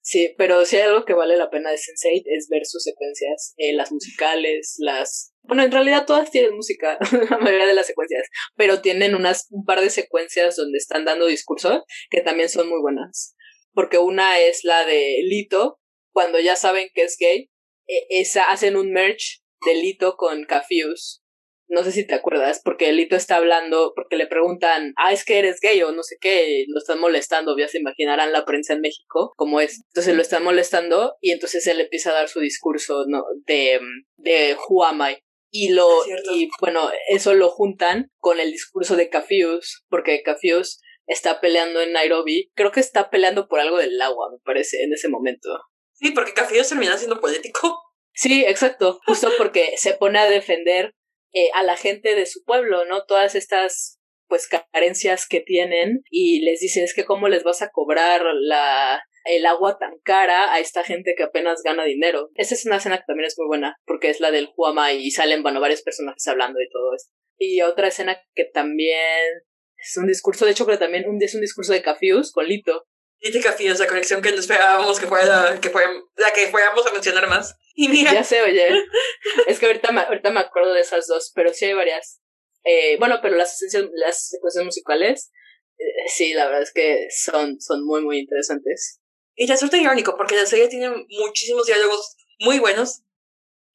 [0.00, 3.54] Sí, pero si hay algo que vale la pena de Sense8 es ver sus secuencias,
[3.56, 5.32] eh, las musicales, las...
[5.42, 6.96] Bueno, en realidad todas tienen música,
[7.30, 11.26] la mayoría de las secuencias, pero tienen unas, un par de secuencias donde están dando
[11.26, 13.36] discursos que también son muy buenas
[13.76, 15.78] porque una es la de Lito,
[16.10, 17.50] cuando ya saben que es gay,
[17.86, 21.22] e, esa, hacen un merch de Lito con Cafius.
[21.68, 25.38] No sé si te acuerdas, porque Lito está hablando, porque le preguntan, ah, es que
[25.38, 28.80] eres gay o no sé qué, lo están molestando, ya se imaginarán la prensa en
[28.80, 29.82] México, como es.
[29.90, 33.24] Entonces lo están molestando y entonces él empieza a dar su discurso ¿no?
[33.44, 33.78] de,
[34.16, 35.18] de Who am I?
[35.50, 35.86] Y lo,
[36.32, 41.92] y bueno, eso lo juntan con el discurso de Cafius, porque Cafius está peleando en
[41.92, 42.50] Nairobi.
[42.54, 45.48] Creo que está peleando por algo del agua, me parece, en ese momento.
[45.92, 47.80] Sí, porque Cafillos termina siendo político.
[48.12, 49.00] Sí, exacto.
[49.06, 50.94] Justo porque se pone a defender
[51.32, 53.04] eh, a la gente de su pueblo, ¿no?
[53.04, 57.70] Todas estas pues carencias que tienen y les dice es que cómo les vas a
[57.70, 62.30] cobrar la el agua tan cara a esta gente que apenas gana dinero.
[62.36, 65.10] Esa es una escena que también es muy buena, porque es la del Huama y
[65.10, 67.12] salen, bueno, varios personajes hablando y todo esto.
[67.38, 69.42] Y otra escena que también
[69.86, 72.86] es un discurso, de hecho, pero también un, es un discurso de Cafius con Lito.
[73.18, 76.86] Y de Cafius, la conexión que no esperábamos que fuera, que fuera la que fuéramos
[76.86, 77.54] a mencionar más.
[77.74, 78.12] Y mira.
[78.12, 78.68] Ya sé, oye.
[79.46, 82.20] es que ahorita me, ahorita me acuerdo de esas dos, pero sí hay varias.
[82.64, 85.30] Eh, bueno, pero las esencias, las secuencias musicales,
[85.78, 89.00] eh, sí, la verdad es que son, son muy, muy interesantes.
[89.34, 93.02] Y resulta irónico, porque la serie tiene muchísimos diálogos muy buenos,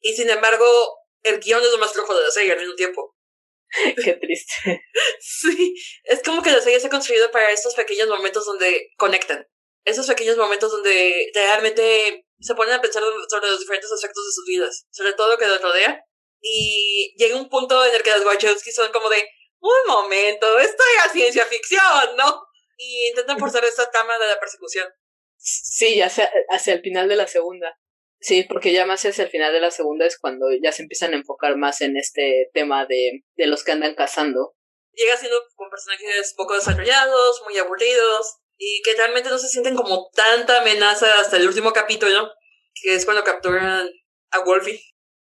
[0.02, 0.66] y sin embargo,
[1.24, 3.16] el guion es lo más flojo de la serie al mismo tiempo.
[4.04, 4.84] Qué triste.
[5.20, 9.48] Sí, es como que la serie se ha construido para estos pequeños momentos donde conectan.
[9.84, 14.46] Esos pequeños momentos donde realmente se ponen a pensar sobre los diferentes aspectos de sus
[14.46, 16.04] vidas, sobre todo lo que los rodea.
[16.42, 19.24] Y llega un punto en el que las Wachowski son como de,
[19.60, 22.42] un momento, esto era ciencia ficción, ¿no?
[22.82, 24.90] y intentan forzar esta cama de la persecución.
[25.38, 27.80] Sí, hacia, hacia el final de la segunda.
[28.22, 31.14] Sí, porque ya más hacia el final de la segunda es cuando ya se empiezan
[31.14, 34.54] a enfocar más en este tema de, de los que andan cazando.
[34.94, 40.12] Llega siendo con personajes poco desarrollados, muy aburridos, y que realmente no se sienten como
[40.14, 42.32] tanta amenaza hasta el último capítulo,
[42.76, 43.90] que es cuando capturan
[44.30, 44.80] a Wolfie.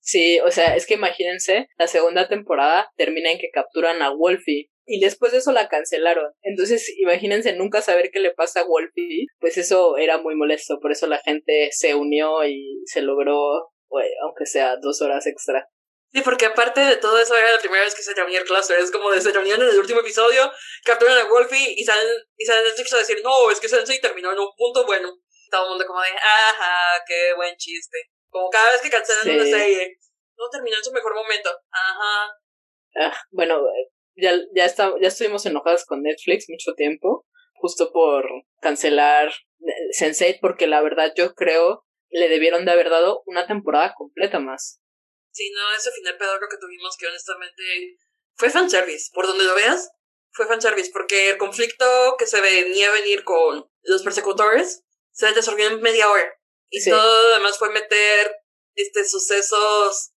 [0.01, 4.70] Sí, o sea, es que imagínense, la segunda temporada termina en que capturan a Wolfie
[4.87, 6.33] y después de eso la cancelaron.
[6.43, 10.93] Entonces, imagínense nunca saber qué le pasa a Wolfie, pues eso era muy molesto, por
[10.93, 13.71] eso la gente se unió y se logró,
[14.23, 15.69] aunque sea dos horas extra.
[16.13, 18.79] Sí, porque aparte de todo eso era la primera vez que se reunía el cluster,
[18.81, 20.51] es como de se reunían en el último episodio,
[20.85, 24.33] capturan a Wolfie y salen, y salen Netflix a decir, no, es que Sensei terminó
[24.33, 25.09] en un punto bueno.
[25.51, 27.99] Todo el mundo como de, ajá, qué buen chiste.
[28.29, 29.99] Como cada vez que cancelan una serie,
[30.37, 32.33] no terminó en su mejor momento, ajá.
[32.97, 33.63] Ah, bueno,
[34.21, 38.25] ya, ya, está, ya estuvimos enojadas con Netflix mucho tiempo, justo por
[38.61, 43.95] cancelar eh, Sense8, porque la verdad yo creo le debieron de haber dado una temporada
[43.97, 44.81] completa más.
[45.33, 47.63] Sí, no, ese final pedorro que tuvimos que honestamente
[48.35, 49.91] fue fanservice, por donde lo veas,
[50.33, 55.69] fue fanservice, porque el conflicto que se venía a venir con los persecutores se resolvió
[55.69, 56.35] en media hora.
[56.69, 58.33] Y todo lo demás fue meter
[58.75, 60.13] este sucesos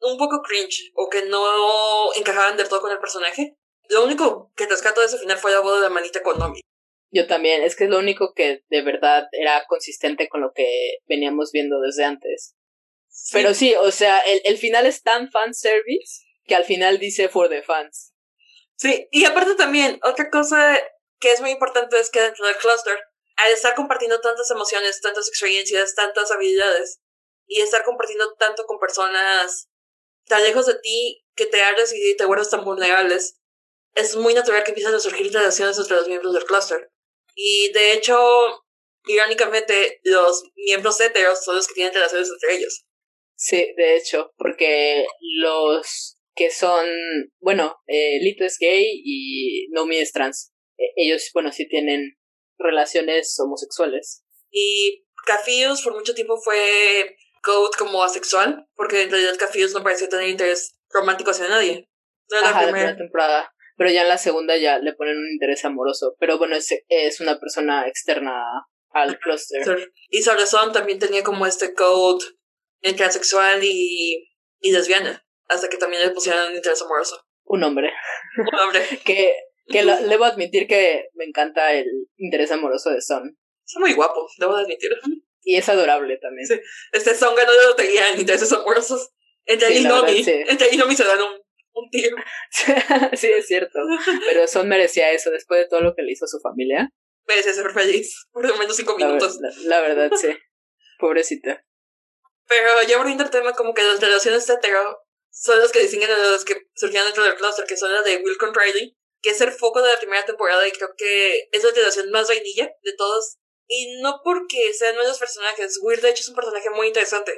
[0.00, 3.56] un poco cringe o que no encajaban del todo con el personaje.
[3.88, 6.60] Lo único que rescato de ese final fue la boda de Manita con Nomi.
[7.10, 10.98] Yo también, es que es lo único que de verdad era consistente con lo que
[11.06, 12.56] veníamos viendo desde antes.
[13.32, 17.48] Pero sí, o sea, el, el final es tan fanservice que al final dice for
[17.48, 18.12] the fans.
[18.74, 20.78] Sí, y aparte también, otra cosa
[21.18, 22.98] que es muy importante es que dentro del cluster,
[23.36, 27.00] al estar compartiendo tantas emociones, tantas experiencias, tantas habilidades,
[27.46, 29.68] y estar compartiendo tanto con personas
[30.26, 33.40] tan lejos de ti que te hagas y te vuelves tan vulnerables,
[33.94, 36.90] es muy natural que empiecen a surgir relaciones entre los miembros del cluster.
[37.34, 38.18] Y de hecho,
[39.06, 42.86] irónicamente, los miembros heteros son los que tienen relaciones entre ellos.
[43.36, 45.06] Sí, de hecho, porque
[45.40, 46.86] los que son,
[47.40, 50.52] bueno, eh, Lito es gay y Nomi es trans.
[50.78, 52.16] E, ellos, bueno, sí tienen
[52.58, 54.24] relaciones homosexuales.
[54.50, 60.08] Y Cafius por mucho tiempo fue Code como asexual, porque en realidad Cafius no parecía
[60.08, 61.88] tener interés romántico hacia nadie.
[62.28, 63.52] la primera temporada.
[63.76, 66.16] Pero ya en la segunda ya le ponen un interés amoroso.
[66.18, 68.42] Pero bueno, es, es una persona externa
[68.90, 69.92] al cluster.
[70.08, 72.24] Y Son también tenía como este code
[72.80, 74.28] entre asexual y,
[74.60, 75.24] y lesbiana.
[75.48, 77.22] Hasta que también le pusieron un interés amoroso.
[77.44, 77.92] Un hombre.
[78.38, 78.82] Un hombre.
[79.04, 79.32] que
[79.68, 83.36] que le debo admitir que me encanta el interés amoroso de Son.
[83.64, 84.90] Es muy guapo, debo admitir.
[85.48, 86.48] Y es adorable también.
[86.48, 86.60] Sí.
[86.90, 89.10] Este son ganó de lotería en intereses amorosos.
[89.44, 90.24] Entre él y Nomi.
[90.26, 91.40] Entre él y Nomi se dan un,
[91.72, 92.16] un tiro.
[93.16, 93.78] sí, es cierto.
[94.26, 96.92] Pero Son merecía eso después de todo lo que le hizo a su familia.
[97.28, 98.26] Merecía ser feliz.
[98.32, 99.38] Por lo menos cinco minutos.
[99.66, 100.36] La, verdad, sí.
[100.98, 101.64] Pobrecita.
[102.48, 104.98] Pero ya volviendo al tema, como que las relaciones hetero
[105.30, 108.16] son las que distinguen a las que surgían dentro del cluster, que son las de
[108.16, 111.62] Will con Riley, que es el foco de la primera temporada y creo que es
[111.62, 115.78] la relación más vainilla de todos y no porque sean nuevos personajes.
[115.82, 117.32] Weird, de hecho, es un personaje muy interesante.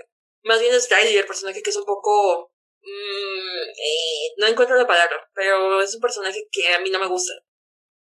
[0.45, 2.53] Más bien es Riley, el personaje que es un poco.
[2.81, 7.33] Mmm, no encuentro la palabra, pero es un personaje que a mí no me gusta.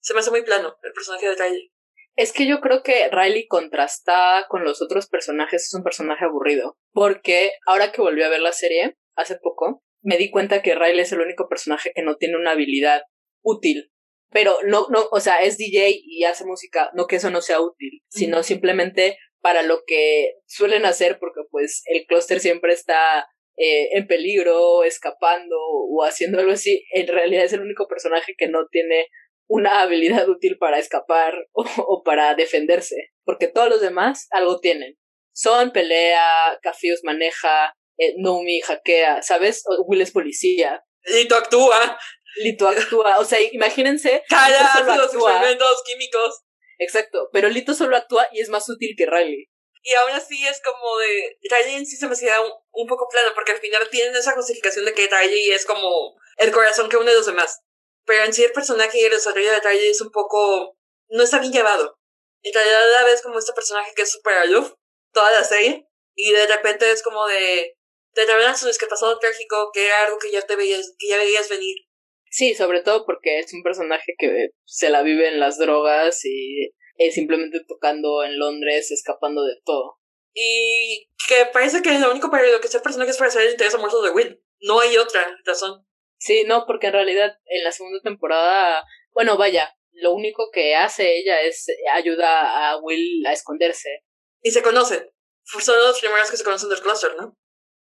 [0.01, 1.73] Se me hace muy plano el personaje de Riley.
[2.15, 6.79] Es que yo creo que Riley contrasta con los otros personajes, es un personaje aburrido.
[6.93, 11.01] Porque ahora que volví a ver la serie, hace poco, me di cuenta que Riley
[11.01, 13.03] es el único personaje que no tiene una habilidad
[13.43, 13.93] útil
[14.31, 17.61] pero no, no, o sea, es DJ y hace música, no que eso no sea
[17.61, 23.97] útil, sino simplemente para lo que suelen hacer, porque pues el clúster siempre está eh,
[23.97, 28.67] en peligro, escapando o haciendo algo así, en realidad es el único personaje que no
[28.71, 29.07] tiene
[29.49, 34.97] una habilidad útil para escapar o, para defenderse, porque todos los demás algo tienen.
[35.33, 39.63] Son pelea, Cafios maneja, eh, Nomi hackea, ¿sabes?
[39.87, 40.83] Will es policía.
[41.05, 41.99] Y tú actúa.
[42.37, 44.23] Lito actúa, o sea, imagínense.
[44.29, 46.43] Calla, los experimentos químicos.
[46.79, 49.51] Exacto, pero Lito solo actúa y es más útil que Riley.
[49.83, 51.39] Y aún así es como de.
[51.43, 52.35] Riley en sí se me hacía
[52.73, 56.51] un, poco plano, porque al final tienen esa justificación de que Riley es como el
[56.51, 57.61] corazón que une a los demás.
[58.05, 60.77] Pero en sí el personaje y el desarrollo de Riley es un poco.
[61.09, 61.99] no está bien llevado.
[62.43, 64.73] En realidad la ves como este personaje que es súper aloof
[65.13, 67.77] toda la serie, y de repente es como de.
[68.13, 71.49] te revelan su pasado trágico, que era algo que ya te veías, que ya veías
[71.49, 71.86] venir
[72.31, 76.73] Sí, sobre todo porque es un personaje que se la vive en las drogas y
[76.97, 79.99] es simplemente tocando en Londres, escapando de todo.
[80.35, 83.53] Y que parece que lo único para lo que ese personaje es para ser el
[83.53, 84.43] interés amoroso de Will.
[84.61, 85.87] No hay otra razón.
[86.19, 91.17] Sí, no, porque en realidad en la segunda temporada, bueno, vaya, lo único que hace
[91.17, 94.05] ella es ayuda a Will a esconderse.
[94.43, 95.11] Y se conocen.
[95.45, 97.37] Son los primeros que se conocen del cluster, ¿no?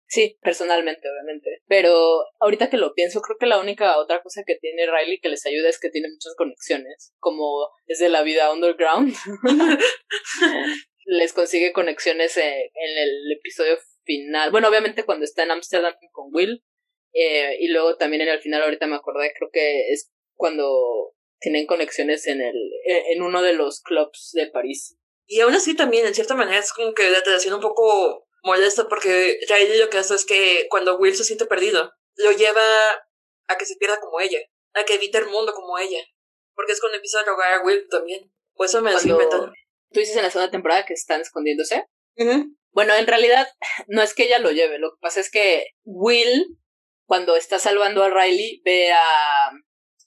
[0.08, 1.62] Sí, personalmente, obviamente.
[1.68, 5.30] Pero ahorita que lo pienso, creo que la única otra cosa que tiene Riley que
[5.30, 9.16] les ayuda es que tiene muchas conexiones, como es de la vida underground.
[11.06, 12.43] les consigue conexiones en,
[12.74, 14.51] el episodio final.
[14.51, 16.64] Bueno, obviamente cuando está en Amsterdam con Will.
[17.16, 21.68] Eh, y luego también en el final, ahorita me acordé, creo que es cuando tienen
[21.68, 24.97] conexiones en el en uno de los clubs de París.
[25.28, 28.87] Y aún así también, en cierta manera, es como que la relación un poco molesta
[28.87, 32.61] porque Riley lo que hace es que cuando Will se siente perdido, lo lleva
[33.47, 34.39] a que se pierda como ella,
[34.73, 35.99] a que evite el mundo como ella.
[36.53, 38.31] Porque es cuando empieza a rogar a Will también.
[38.53, 39.51] Pues eso me lo inventando.
[39.91, 41.85] Tú dices en la segunda temporada que están escondiéndose.
[42.71, 43.47] Bueno, en realidad
[43.87, 46.57] no es que ella lo lleve, lo que pasa es que Will,
[47.05, 49.51] cuando está salvando a Riley, ve a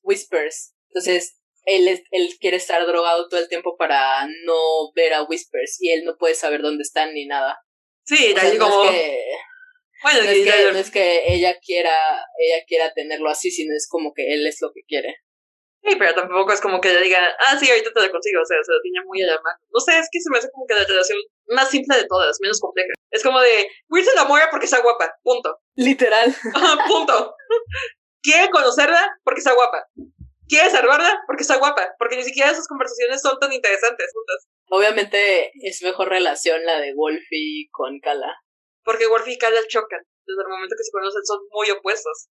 [0.02, 0.74] Whispers.
[0.88, 5.90] Entonces, él, él quiere estar drogado todo el tiempo para no ver a Whispers y
[5.90, 7.58] él no puede saber dónde están ni nada.
[8.06, 8.84] Sí, o como...
[8.84, 9.24] No es que,
[10.02, 13.88] bueno, no, es que, no es que ella quiera, ella quiera tenerlo así, sino es
[13.88, 15.22] como que él es lo que quiere.
[15.82, 18.44] Sí, pero tampoco es como que ella diga, ah, sí, ahorita te lo consigo, o
[18.44, 19.58] sea, se lo tiene muy a la mano.
[19.72, 22.38] No sé, es que se me hace como que la relación más simple de todas,
[22.40, 22.92] menos compleja.
[23.10, 25.60] Es como de, Will se muere porque está guapa, punto.
[25.76, 26.34] Literal.
[26.88, 27.36] punto.
[28.20, 29.86] Quiere conocerla porque está guapa.
[30.48, 34.48] Quiere salvarla porque está guapa, porque ni siquiera sus conversaciones son tan interesantes juntas.
[34.68, 38.34] Obviamente es mejor relación la de Wolfie con Kala.
[38.84, 40.00] Porque Wolfie y Kala chocan.
[40.26, 42.28] Desde el momento que se conocen son muy opuestos.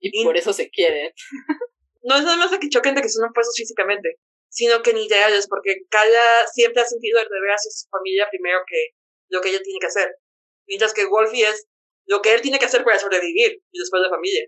[0.00, 1.12] Y, por eso se quieren.
[2.02, 4.16] no es nada más de que choquen de que son opuestos físicamente,
[4.48, 8.60] sino que ni ideales, porque Kala siempre ha sentido el deber hacia su familia primero
[8.66, 8.96] que
[9.28, 10.08] lo que ella tiene que hacer.
[10.66, 11.68] Mientras que Wolfie es
[12.06, 14.46] lo que él tiene que hacer para sobrevivir y después la familia.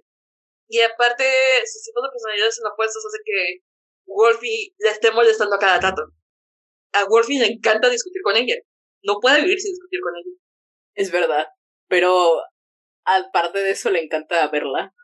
[0.68, 1.25] Y aparte,
[1.66, 3.62] sus tipos de personalidades son opuestos hace que
[4.07, 6.03] Wolfie le esté molestando a cada rato.
[6.93, 8.55] A Wolfie le encanta discutir con ella.
[9.03, 10.36] No puede vivir sin discutir con ella.
[10.95, 11.47] Es verdad.
[11.88, 12.40] Pero
[13.05, 14.95] aparte de eso, le encanta verla.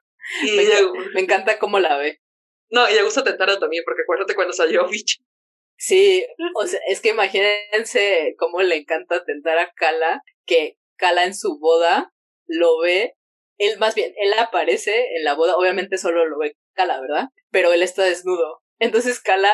[0.44, 0.56] Y
[1.14, 2.20] me, encanta cómo la ve.
[2.70, 5.22] No, y le gusta tentarla también, porque acuérdate cuando salió Bicho.
[5.76, 6.26] Sí,
[6.56, 11.58] o sea, es que imagínense cómo le encanta tentar a Kala, que Kala en su
[11.60, 12.12] boda
[12.46, 13.14] lo ve,
[13.58, 17.28] él más bien, él aparece en la boda, obviamente solo lo ve Kala, ¿verdad?
[17.50, 18.60] Pero él está desnudo.
[18.80, 19.52] Entonces Kala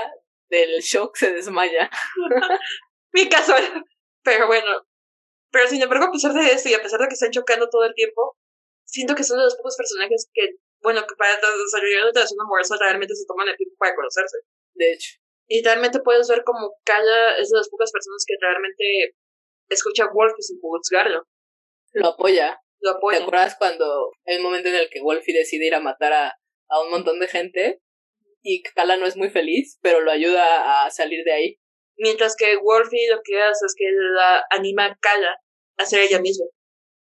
[0.48, 1.90] del shock se desmaya.
[3.12, 3.54] Mi caso,
[4.22, 4.86] pero bueno.
[5.50, 7.84] Pero sin embargo, a pesar de eso y a pesar de que están chocando todo
[7.84, 8.36] el tiempo,
[8.84, 12.76] siento que son de los pocos personajes que bueno, que para desarrollar una relación amorosa
[12.78, 14.36] realmente se toman el tiempo para conocerse.
[14.74, 15.16] De hecho.
[15.48, 19.16] Y realmente puedes ver como Kaya es de las pocas personas que realmente
[19.68, 21.26] escucha a Wolfie sin juzgarlo.
[21.92, 22.60] Lo apoya.
[22.80, 23.18] Lo apoya.
[23.18, 26.34] ¿Te acuerdas cuando hay un momento en el que Wolfie decide ir a matar a,
[26.68, 27.80] a un montón de gente?
[28.46, 31.58] Y Kala no es muy feliz, pero lo ayuda a salir de ahí.
[31.96, 35.38] Mientras que Wolfie lo que hace es que la anima a Kala
[35.78, 36.44] a ser ella misma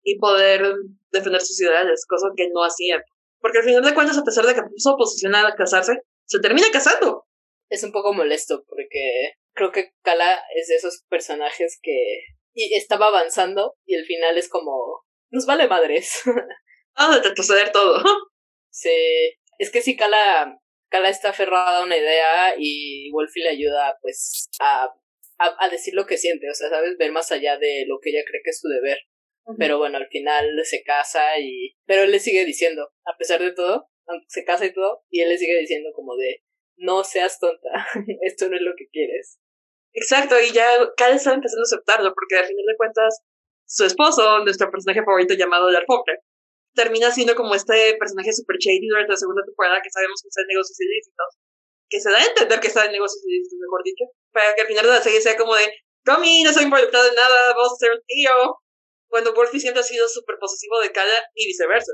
[0.04, 0.62] y poder
[1.10, 3.02] defender sus ideales, cosa que no hacía.
[3.40, 5.94] Porque al final de cuentas, a pesar de que puso oposición a casarse,
[6.26, 7.26] se termina casando.
[7.68, 12.20] Es un poco molesto porque creo que Kala es de esos personajes que
[12.54, 16.22] y estaba avanzando y el final es como nos vale madres.
[16.96, 18.00] Ah, de retroceder todo.
[18.70, 18.90] Sí,
[19.58, 20.60] es que si Kala
[20.90, 24.84] Kala está aferrada a una idea y Wolfie le ayuda pues a,
[25.38, 28.10] a, a decir lo que siente, o sea, sabes, ver más allá de lo que
[28.10, 28.98] ella cree que es su deber.
[29.58, 31.76] Pero bueno, al final se casa y...
[31.84, 35.20] Pero él le sigue diciendo, a pesar de todo, aunque se casa y todo, y
[35.20, 36.42] él le sigue diciendo como de,
[36.76, 37.68] no seas tonta,
[38.22, 39.38] esto no es lo que quieres.
[39.92, 40.66] Exacto, y ya
[40.96, 43.22] cada está empezando a aceptarlo, porque al final de cuentas,
[43.66, 46.18] su esposo, nuestro personaje favorito llamado La Alfombra,
[46.74, 50.42] termina siendo como este personaje super shady durante la segunda temporada que sabemos que está
[50.42, 51.30] en negocios ilícitos,
[51.88, 54.66] que se da a entender que está en negocios ilícitos, mejor dicho, para que al
[54.66, 55.72] final de la serie sea como de,
[56.04, 58.30] Tommy, no soy involucrado en nada, vamos a ser un tío,
[59.08, 61.92] cuando Wolfie siempre ha sido súper posesivo de Kala y viceversa.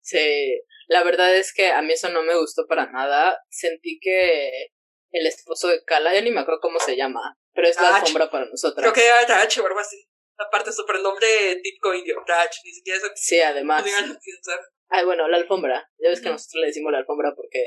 [0.00, 3.38] Sí, la verdad es que a mí eso no me gustó para nada.
[3.50, 4.68] Sentí que
[5.10, 8.30] el esposo de Kala, ya ni me acuerdo cómo se llama, pero es la alfombra
[8.30, 8.80] para nosotros.
[8.80, 10.08] Creo que era H o algo así.
[10.38, 10.70] Aparte,
[11.02, 11.28] nombre
[11.62, 13.08] típico indio, Raj, ni siquiera eso.
[13.14, 13.84] Sí, además.
[14.88, 15.90] Ay, bueno, la alfombra.
[15.98, 17.60] Ya ves que nosotros le decimos la alfombra porque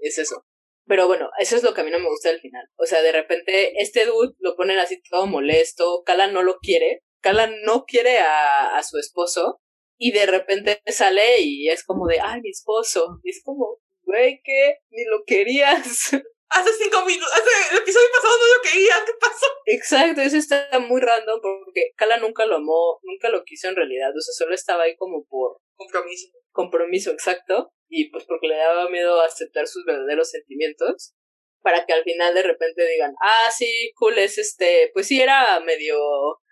[0.00, 0.44] es eso.
[0.86, 2.66] Pero bueno, eso es lo que a mí no me gusta del final.
[2.76, 7.04] O sea, de repente, este dude lo ponen así todo molesto, Kala no lo quiere,
[7.20, 9.60] Kala no quiere a, a su esposo
[9.96, 13.20] y de repente sale y es como de, ay, mi esposo.
[13.22, 14.78] Y es como, güey, ¿qué?
[14.90, 16.10] Ni lo querías.
[16.54, 19.46] Hace cinco minutos, hace el episodio pasado no lo querías, ¿qué pasó?
[19.66, 24.10] Exacto, eso está muy random porque Kala nunca lo amó, nunca lo quiso en realidad,
[24.10, 25.56] o sea, solo estaba ahí como por...
[25.76, 26.28] Compromiso.
[26.50, 27.72] Compromiso, exacto.
[27.88, 31.14] Y pues porque le daba miedo aceptar sus verdaderos sentimientos.
[31.62, 35.60] para que al final de repente digan, ah, sí, cool, es este, pues sí, era
[35.60, 35.96] medio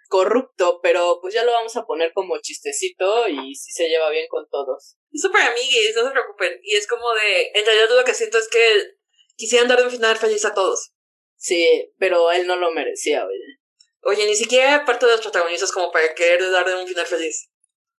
[0.08, 4.26] corrupto, pero pues ya lo vamos a poner como chistecito y sí se lleva bien
[4.28, 4.96] con todos.
[5.12, 6.58] Es súper amiguis, no se preocupen.
[6.62, 8.99] Y es como de, en realidad lo que siento es que
[9.40, 10.92] quisieran dar un final feliz a todos.
[11.36, 13.58] Sí, pero él no lo merecía, oye.
[14.02, 17.50] Oye, ni siquiera parte de los protagonistas como para querer darle un final feliz.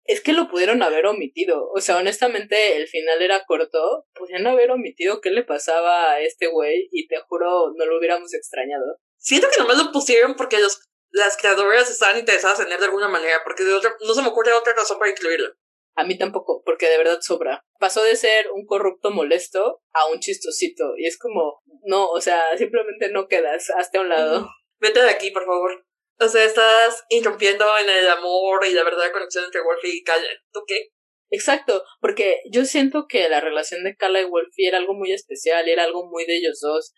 [0.03, 1.69] Es que lo pudieron haber omitido.
[1.73, 4.07] O sea, honestamente, el final era corto.
[4.13, 8.33] Pudieron haber omitido qué le pasaba a este güey y te juro, no lo hubiéramos
[8.33, 8.99] extrañado.
[9.17, 10.79] Siento que nomás lo pusieron porque los,
[11.09, 14.29] las creadoras estaban interesadas en él de alguna manera, porque de otra, no se me
[14.29, 15.55] ocurre otra razón para incluirlo.
[15.95, 17.63] A mí tampoco, porque de verdad sobra.
[17.79, 20.93] Pasó de ser un corrupto molesto a un chistosito.
[20.97, 24.47] Y es como, no, o sea, simplemente no quedas, hasta a un lado.
[24.79, 25.85] Vete de aquí, por favor.
[26.19, 30.27] O sea, estás interrumpiendo en el amor y la verdadera conexión entre Wolfie y Kala.
[30.51, 30.89] ¿Tú qué?
[31.31, 35.67] Exacto, porque yo siento que la relación de Kala y Wolfie era algo muy especial,
[35.69, 36.93] era algo muy de ellos dos.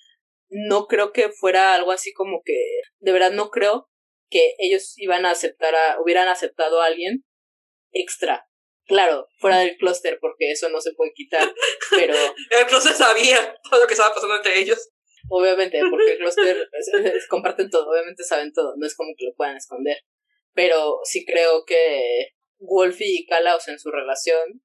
[0.50, 2.58] No creo que fuera algo así como que,
[3.00, 3.89] de verdad no creo
[4.32, 7.24] que ellos iban a aceptar a, hubieran aceptado a alguien
[7.91, 8.48] extra.
[8.86, 11.54] Claro, fuera del clúster, porque eso no se puede quitar,
[11.92, 12.14] pero...
[12.50, 14.90] el clúster sabía todo lo que estaba pasando entre ellos.
[15.30, 16.70] Obviamente, porque el clúster
[17.30, 19.98] comparten todo, obviamente saben todo, no es como que lo puedan esconder.
[20.54, 24.62] Pero sí creo que Wolfie y Kala, o sea, en su relación,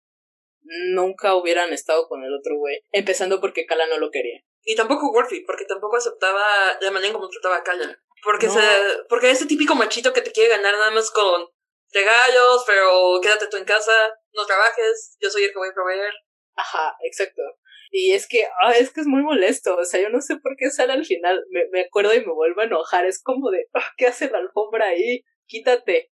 [0.92, 2.80] nunca hubieran estado con el otro güey.
[2.92, 4.42] Empezando porque Kala no lo quería.
[4.64, 6.42] Y tampoco Wolfie, porque tampoco aceptaba
[6.80, 8.02] la manera en como trataba a Kala.
[8.22, 8.60] Porque, se,
[9.08, 11.46] porque ese típico machito que te quiere ganar nada más con
[11.92, 13.92] regalos, pero quédate tú en casa,
[14.32, 16.12] no trabajes, yo soy el que voy a proveer.
[16.54, 17.42] Ajá, exacto.
[17.90, 20.56] Y es que, ah, es que es muy molesto, o sea, yo no sé por
[20.58, 23.68] qué sale al final, me, me acuerdo y me vuelvo a enojar, es como de,
[23.72, 25.24] ah, ¿qué hace la alfombra ahí?
[25.46, 26.12] Quítate.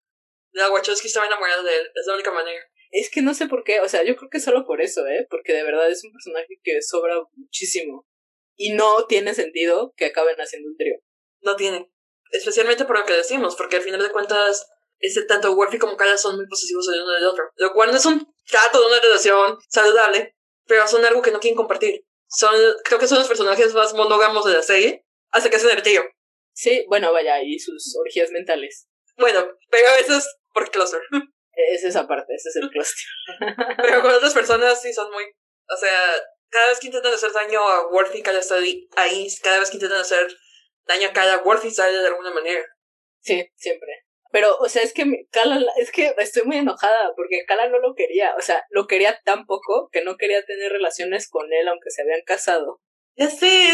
[0.52, 2.64] La Wachowski estaba enamorada de él, es la única manera.
[2.92, 5.28] Es que no sé por qué, o sea, yo creo que solo por eso, ¿eh?
[5.30, 8.08] Porque de verdad es un personaje que sobra muchísimo.
[8.56, 10.96] Y no tiene sentido que acaben haciendo un trío.
[11.42, 11.92] No tiene.
[12.32, 14.70] Especialmente por lo que decimos, porque al final de cuentas,
[15.00, 17.46] ese tanto Wolfie como Kala son muy posesivos el uno del otro.
[17.56, 20.36] Lo cual no es un trato de una relación saludable,
[20.66, 22.06] pero son algo que no quieren compartir.
[22.28, 25.84] Son, creo que son los personajes más monógamos de la serie, hasta que hacen el
[25.84, 26.04] tío.
[26.54, 28.88] Sí, bueno, vaya, y sus orgías mentales.
[29.18, 31.02] Bueno, pero eso es por cluster.
[31.58, 33.06] Es esa parte, ese es el cluster.
[33.78, 37.66] pero con otras personas sí son muy, o sea, cada vez que intentan hacer daño
[37.66, 38.56] a Wolfie, Kala está
[38.98, 40.28] ahí, cada vez que intentan hacer
[40.86, 42.62] daño a cada Wolfie sale de alguna manera.
[43.22, 44.05] Sí, siempre.
[44.36, 47.96] Pero, o sea, es que Kala, es que estoy muy enojada porque Kala no lo
[47.96, 48.36] quería.
[48.38, 52.02] O sea, lo quería tan poco que no quería tener relaciones con él aunque se
[52.02, 52.82] habían casado.
[53.16, 53.70] Ya sé,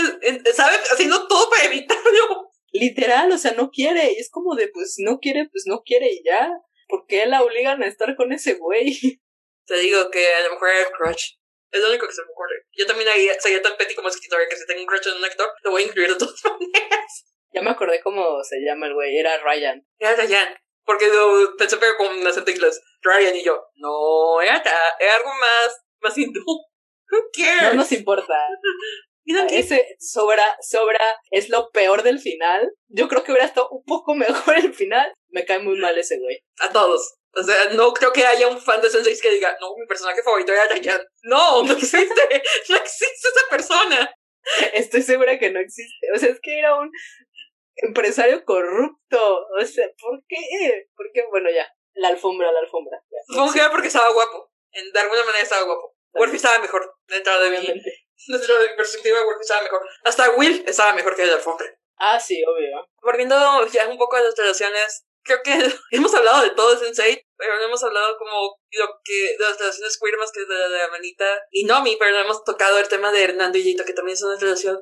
[0.53, 0.82] ¿sabes?
[0.91, 2.51] Haciendo todo para evitarlo.
[2.74, 4.14] Literal, o sea, no quiere.
[4.14, 6.51] Y es como de, pues no quiere, pues no quiere y ya.
[6.88, 8.99] ¿Por qué la obligan a estar con ese güey?
[9.66, 11.38] Te digo que a lo mejor era crush.
[11.72, 12.68] Es lo único que se me ocurre.
[12.74, 13.09] Yo también
[13.39, 15.82] sería tan petty como escritora que si tengo un crush en un actor, lo voy
[15.82, 17.31] a incluir de todas maneras.
[17.54, 19.86] Ya me acordé cómo se llama el güey, era Ryan.
[19.99, 20.56] Era Ryan.
[20.86, 22.82] Porque yo pensé pero con acento inglés.
[23.02, 24.62] Ryan y yo, no, era,
[24.99, 26.41] era algo más, más hindú.
[26.41, 27.72] Who cares?
[27.72, 28.34] No nos importa.
[29.52, 30.99] Ese sobra, sobra,
[31.30, 32.72] es lo peor del final.
[32.88, 35.14] Yo creo que hubiera estado un poco mejor el final.
[35.30, 36.39] Me cae muy mal ese güey.
[36.60, 37.16] A todos.
[37.34, 40.22] O sea, no creo que haya un fan de Sensei que diga, no, mi personaje
[40.22, 41.02] favorito era Ryan.
[41.24, 42.22] No, no existe.
[42.70, 44.14] no existe esa persona.
[44.74, 46.08] Estoy segura que no existe.
[46.14, 46.91] O sea, es que era un
[47.76, 49.48] empresario corrupto.
[49.60, 50.88] O sea, ¿por qué?
[50.96, 53.02] Porque, bueno, ya, la alfombra, la alfombra.
[53.28, 54.52] Supongo que era porque estaba guapo.
[54.72, 55.96] En, de alguna manera estaba guapo.
[56.14, 57.58] Wolfie estaba mejor, dentro de mi,
[58.28, 59.82] dentro de mi perspectiva, Wolfie estaba mejor.
[60.04, 61.68] Hasta Will estaba mejor que el alfombra.
[61.98, 62.88] Ah, sí, obvio.
[63.02, 65.52] Volviendo ya un poco a las relaciones, creo que
[65.92, 70.00] hemos hablado de todo Sensei, pero no hemos hablado como lo que de las relaciones
[70.00, 73.12] queer más que de la de Amanita y Nomi, pero no hemos tocado el tema
[73.12, 74.80] de Hernando y Jito, que también es una relación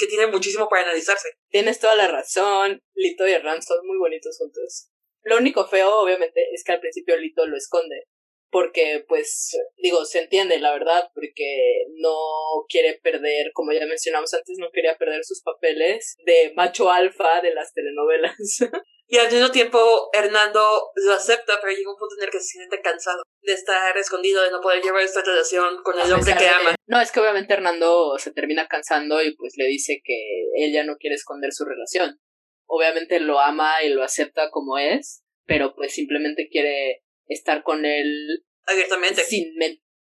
[0.00, 1.28] que tiene muchísimo para analizarse.
[1.50, 4.90] Tienes toda la razón, Lito y Hernán son muy bonitos juntos.
[5.22, 8.06] Lo único feo, obviamente, es que al principio Lito lo esconde.
[8.50, 12.16] Porque, pues, digo, se entiende, la verdad, porque no
[12.68, 17.54] quiere perder, como ya mencionamos antes, no quería perder sus papeles de macho alfa de
[17.54, 18.34] las telenovelas.
[19.12, 22.58] Y al mismo tiempo, Hernando lo acepta, pero llega un punto en el que se
[22.58, 26.48] siente cansado de estar escondido, de no poder llevar esta relación con el hombre que
[26.48, 26.76] ama.
[26.86, 30.14] No, es que obviamente Hernando se termina cansando y pues le dice que
[30.54, 32.20] él ya no quiere esconder su relación.
[32.66, 38.44] Obviamente lo ama y lo acepta como es, pero pues simplemente quiere estar con él
[38.66, 39.24] abiertamente.
[39.24, 39.52] Sin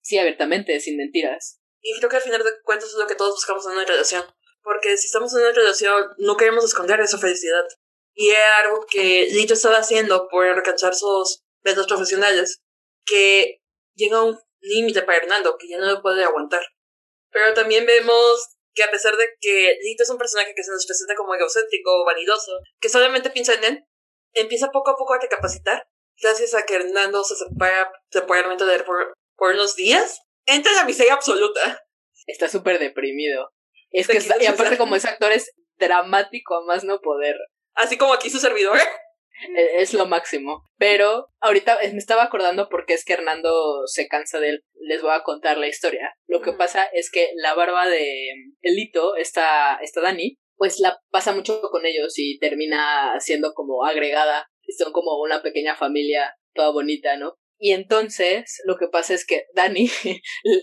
[0.00, 1.60] sí, abiertamente, sin mentiras.
[1.82, 4.24] Y creo que al final de cuentas es lo que todos buscamos en una relación.
[4.62, 7.64] Porque si estamos en una relación, no queremos esconder esa felicidad.
[8.14, 12.60] Y era algo que Lito estaba haciendo por alcanzar sus metas profesionales,
[13.04, 13.60] que
[13.94, 16.62] llega a un límite para Hernando, que ya no lo puede aguantar.
[17.30, 20.86] Pero también vemos que a pesar de que Lito es un personaje que se nos
[20.86, 23.84] presenta como egocéntrico, vanidoso, que solamente piensa en él,
[24.32, 25.86] empieza poco a poco a recapacitar,
[26.20, 30.78] gracias a que Hernando se separa temporalmente de él por, por unos días, entra en
[30.78, 31.84] la miseria absoluta.
[32.26, 33.52] Está súper deprimido.
[33.90, 37.36] Es que, y aparte como ese actor es dramático a más no poder.
[37.74, 38.78] Así como aquí su servidor.
[39.56, 40.62] E, es lo máximo.
[40.78, 44.64] Pero ahorita me estaba acordando porque es que Hernando se cansa de él.
[44.80, 46.14] Les voy a contar la historia.
[46.26, 48.30] Lo que pasa es que la barba de
[48.62, 54.46] Elito, esta, esta Dani, pues la pasa mucho con ellos y termina siendo como agregada.
[54.78, 57.34] Son como una pequeña familia toda bonita, ¿no?
[57.58, 59.88] Y entonces lo que pasa es que Dani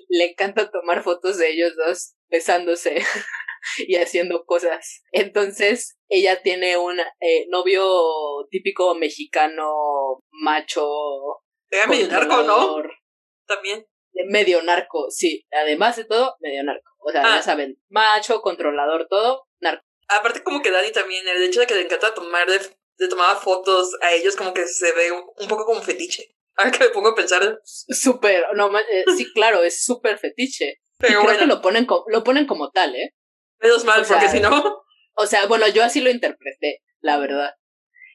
[0.09, 2.95] le encanta tomar fotos de ellos dos besándose
[3.88, 5.03] y haciendo cosas.
[5.12, 10.88] Entonces, ella tiene un eh, novio típico mexicano, macho.
[11.70, 12.84] Era medio narco, ¿no?
[13.47, 13.86] También.
[14.30, 15.45] Medio narco, sí.
[15.51, 16.91] Además de todo, medio narco.
[16.99, 17.41] O sea, ya ah.
[17.41, 19.84] saben, macho, controlador, todo, narco.
[20.07, 23.95] Aparte, como que Dani también, el hecho de que le encanta tomar de, tomar fotos
[24.01, 26.36] a ellos, como que se ve un, poco como fetiche.
[26.57, 27.62] Ahora que me pongo a pensar.
[27.64, 30.82] Súper, no, eh, sí, claro, es súper fetiche.
[30.97, 33.16] Pero creo que lo ponen, lo ponen como tal, ¿eh?
[33.62, 34.84] Menos mal, porque si no.
[35.16, 37.55] O sea, bueno, yo así lo interpreté, la verdad.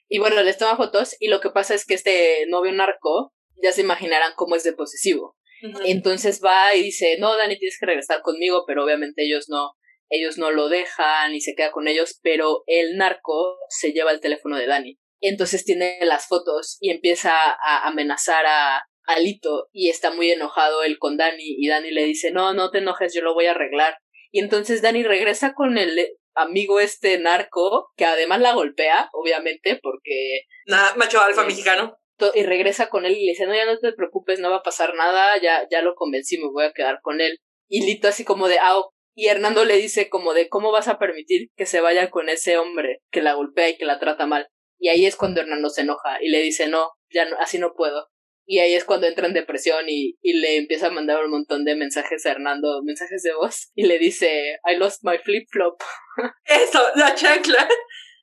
[0.09, 3.73] Y bueno, les toma fotos y lo que pasa es que este novio narco, ya
[3.73, 5.37] se imaginarán cómo es de posesivo.
[5.85, 9.73] Entonces va y dice, no, Dani, tienes que regresar conmigo, pero obviamente ellos no,
[10.09, 14.21] ellos no lo dejan y se queda con ellos, pero el narco se lleva el
[14.21, 14.99] teléfono de Dani.
[15.21, 20.83] Entonces tiene las fotos y empieza a amenazar a, a Lito y está muy enojado
[20.83, 23.53] él con Dani y Dani le dice, no, no te enojes, yo lo voy a
[23.53, 23.99] arreglar.
[24.31, 30.43] Y entonces Dani regresa con el amigo este narco, que además la golpea, obviamente, porque...
[30.67, 31.97] Nada, macho alfa mexicano.
[32.35, 34.63] Y regresa con él y le dice, no, ya no te preocupes, no va a
[34.63, 37.39] pasar nada, ya, ya lo convencí, me voy a quedar con él.
[37.69, 38.83] Y Lito así como de, ah,
[39.15, 42.59] y Hernando le dice como de, ¿cómo vas a permitir que se vaya con ese
[42.59, 44.49] hombre que la golpea y que la trata mal?
[44.79, 47.75] Y ahí es cuando Hernando se enoja y le dice, no, ya no, así no
[47.75, 48.09] puedo.
[48.47, 51.65] Y ahí es cuando entra en depresión y, y le empieza a mandar un montón
[51.65, 55.83] de mensajes a Hernando, mensajes de voz, y le dice, I lost my flip-flop.
[56.45, 57.69] Eso, la chancla.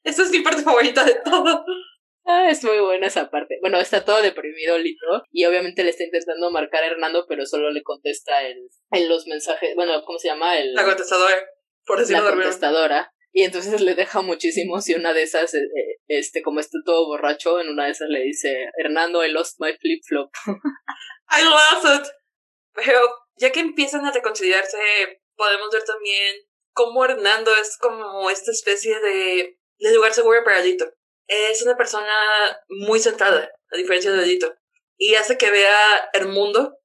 [0.03, 1.65] Esa es mi parte favorita de todo.
[2.25, 3.57] Ah, es muy buena esa parte.
[3.61, 7.69] Bueno, está todo deprimido Lito y obviamente le está intentando marcar a Hernando, pero solo
[7.71, 8.57] le contesta en,
[8.91, 10.57] en los mensajes, bueno, ¿cómo se llama?
[10.57, 11.35] El, la contestadora,
[11.85, 13.12] por decirlo La contestadora.
[13.35, 17.07] Y entonces le deja muchísimo si una de esas, eh, eh, este, como está todo
[17.07, 20.29] borracho, en una de esas le dice, Hernando, I lost my flip-flop.
[21.31, 22.13] I lost it.
[22.73, 22.99] Pero
[23.37, 24.77] ya que empiezan a reconsiderarse,
[25.35, 26.35] podemos ver también
[26.73, 30.85] cómo Hernando es como esta especie de, de lugar seguro para Lito.
[31.27, 32.13] Es una persona
[32.69, 34.55] muy centrada, a diferencia de Lito.
[34.95, 36.77] Y hace que vea el mundo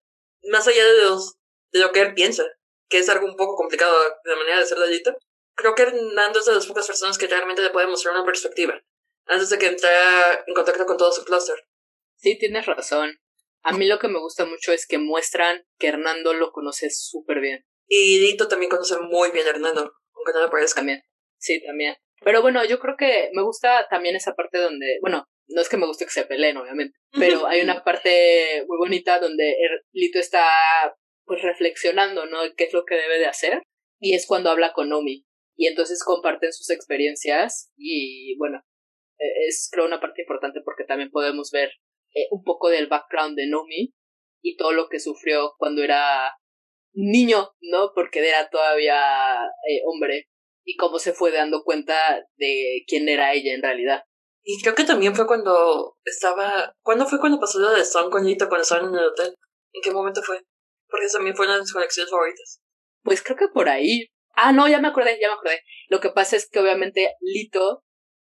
[0.44, 1.36] más allá de, los,
[1.72, 2.44] de lo que él piensa,
[2.88, 3.94] que es algo un poco complicado
[4.24, 5.14] la manera de ser de Lito
[5.58, 8.80] creo que Hernando es de las pocas personas que realmente le puede mostrar una perspectiva
[9.26, 9.90] antes de que entre
[10.46, 11.56] en contacto con todo su cluster.
[12.16, 13.18] Sí, tienes razón.
[13.62, 17.40] A mí lo que me gusta mucho es que muestran que Hernando lo conoce súper
[17.40, 17.66] bien.
[17.86, 20.80] Y Dito también conoce muy bien a Hernando, aunque no le parezca.
[20.80, 21.02] También,
[21.38, 21.96] sí, también.
[22.22, 25.76] Pero bueno, yo creo que me gusta también esa parte donde, bueno, no es que
[25.76, 29.56] me guste que se peleen, obviamente, pero hay una parte muy bonita donde
[29.92, 30.46] Lito está
[31.24, 32.40] pues reflexionando, ¿no?
[32.56, 33.62] ¿Qué es lo que debe de hacer?
[34.00, 35.27] Y es cuando habla con Omi
[35.58, 38.62] y entonces comparten sus experiencias y bueno,
[39.18, 41.70] e, es creo una parte importante porque también podemos ver
[42.14, 43.92] eh, un poco del background de Nomi
[44.40, 46.32] y todo lo que sufrió cuando era
[46.94, 47.92] niño, ¿no?
[47.94, 48.96] Porque era todavía
[49.68, 50.28] eh, hombre
[50.64, 51.94] y cómo se fue dando cuenta
[52.36, 54.02] de quién era ella en realidad.
[54.42, 56.74] Y creo que también fue cuando estaba...
[56.82, 59.34] ¿Cuándo fue cuando pasó lo de Son con Nito cuando estaban en el hotel?
[59.72, 60.40] ¿En qué momento fue?
[60.88, 62.60] Porque eso también fue una de mis conexiones favoritas.
[63.02, 64.08] Pues creo que por ahí,
[64.40, 65.62] Ah, no, ya me acordé, ya me acordé.
[65.88, 67.84] Lo que pasa es que obviamente Lito,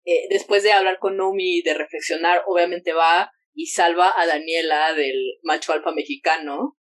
[0.05, 4.93] eh, después de hablar con Nomi y de reflexionar, obviamente va y salva a Daniela
[4.93, 6.77] del macho alfa mexicano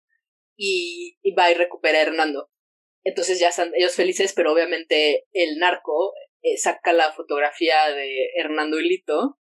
[0.57, 2.51] y, va y recupera a Hernando.
[3.03, 8.79] Entonces ya están ellos felices, pero obviamente el narco eh, saca la fotografía de Hernando
[8.79, 9.41] y Lito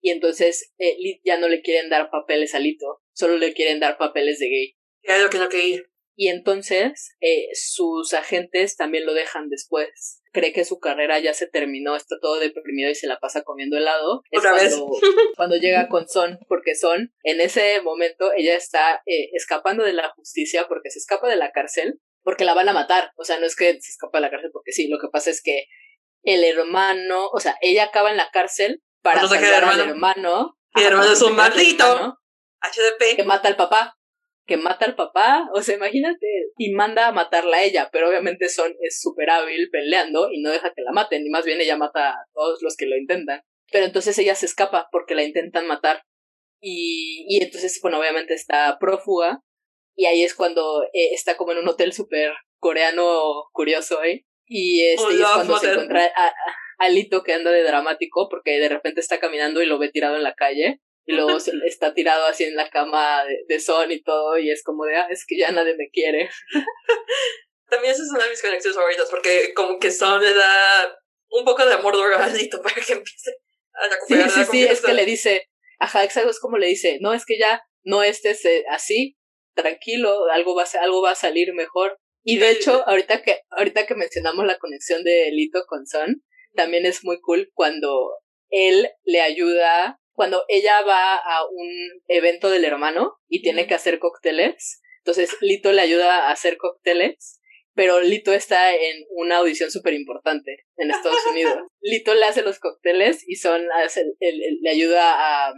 [0.00, 3.98] y entonces eh, ya no le quieren dar papeles a Lito, solo le quieren dar
[3.98, 4.76] papeles de gay.
[5.02, 10.22] Ya lo que no que ir y entonces eh, sus agentes también lo dejan después.
[10.32, 13.76] Cree que su carrera ya se terminó, está todo deprimido y se la pasa comiendo
[13.76, 14.22] helado.
[14.34, 14.74] Otra vez.
[15.36, 20.08] Cuando llega con Son, porque Son, en ese momento, ella está eh, escapando de la
[20.10, 23.12] justicia porque se escapa de la cárcel, porque la van a matar.
[23.16, 25.30] O sea, no es que se escapa de la cárcel porque sí, lo que pasa
[25.30, 25.66] es que
[26.22, 30.58] el hermano, o sea, ella acaba en la cárcel para salvar al hermano.
[30.74, 32.18] Mi hermano es un maldito.
[32.62, 33.16] HDP.
[33.16, 33.95] Que mata al papá
[34.46, 36.26] que mata al papá, o sea, imagínate,
[36.56, 40.50] y manda a matarla a ella, pero obviamente Son es súper hábil peleando y no
[40.50, 43.42] deja que la maten, y más bien ella mata a todos los que lo intentan.
[43.72, 46.02] Pero entonces ella se escapa porque la intentan matar.
[46.60, 49.40] Y, y entonces, bueno, obviamente está prófuga,
[49.96, 54.26] y ahí es cuando eh, está como en un hotel súper coreano curioso, ¿eh?
[54.46, 56.32] Y, este, y es cuando se encuentra a,
[56.78, 60.14] a, Lito que anda de dramático porque de repente está caminando y lo ve tirado
[60.14, 64.36] en la calle y luego está tirado así en la cama de, Son y todo,
[64.38, 66.28] y es como de, ah, es que ya nadie me quiere.
[67.70, 70.98] También esa es una de mis conexiones favoritas, porque como que Son le da
[71.30, 72.32] un poco de amor dorado
[72.62, 73.30] para que empiece
[73.72, 75.48] a recuperar Sí, sí, sí, es que le dice,
[75.78, 79.16] ajá, exacto, es como le dice, no, es que ya no estés eh, así,
[79.54, 81.98] tranquilo, algo va, a, algo va a salir mejor.
[82.24, 86.84] Y de hecho, ahorita que, ahorita que mencionamos la conexión de Lito con Son, también
[86.84, 88.16] es muy cool cuando
[88.50, 91.70] él le ayuda cuando ella va a un
[92.08, 97.40] evento del hermano y tiene que hacer cócteles, entonces Lito le ayuda a hacer cócteles,
[97.74, 101.58] pero Lito está en una audición súper importante en Estados Unidos.
[101.80, 103.68] Lito le hace los cócteles y son
[104.18, 105.54] le ayuda a,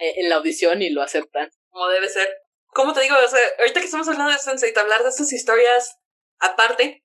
[0.00, 1.48] en la audición y lo aceptan.
[1.70, 2.28] Como debe ser.
[2.66, 5.96] Como te digo, ahorita que estamos hablando de Sensei, hablar de estas historias
[6.40, 7.04] aparte,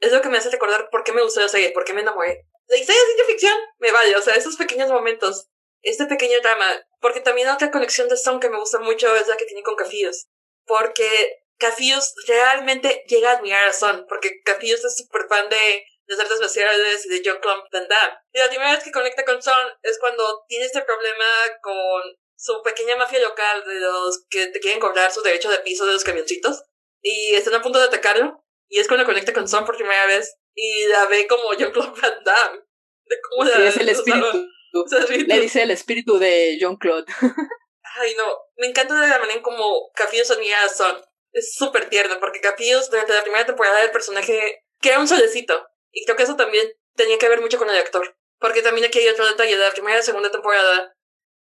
[0.00, 2.02] es lo que me hace recordar por qué me gustó la serie, por qué me
[2.02, 2.44] enamoré.
[2.66, 5.48] La historia de ciencia ficción me vale, o sea, esos pequeños momentos
[5.82, 6.66] este pequeño drama,
[7.00, 9.76] porque también otra conexión de Stone que me gusta mucho es la que tiene con
[9.76, 10.26] Cafillos,
[10.66, 16.20] porque Cafillos realmente llega a admirar a Son, porque Cafillos es súper fan de las
[16.20, 18.18] artes marciales y de John Clump Van Damme.
[18.32, 21.24] Y la primera vez que conecta con Son es cuando tiene este problema
[21.62, 22.02] con
[22.36, 25.92] su pequeña mafia local de los que te quieren cobrar su derecho de piso de
[25.92, 26.62] los camioncitos
[27.02, 28.44] y están a punto de atacarlo.
[28.68, 32.00] Y es cuando conecta con Son por primera vez y la ve como John Clump
[32.00, 32.60] Van Damme.
[33.04, 34.46] De cómo sí, es el espíritu.
[34.72, 37.06] Le dice el espíritu de John Claude.
[38.00, 38.24] Ay, no.
[38.56, 41.04] Me encanta de la manera en como Cafillos a son.
[41.32, 45.68] Es súper tierno, porque Cafillos, durante la primera temporada, el personaje que era un solecito.
[45.90, 48.16] Y creo que eso también tenía que ver mucho con el actor.
[48.38, 49.56] Porque también aquí hay otro detalle.
[49.56, 50.94] De la primera y segunda temporada,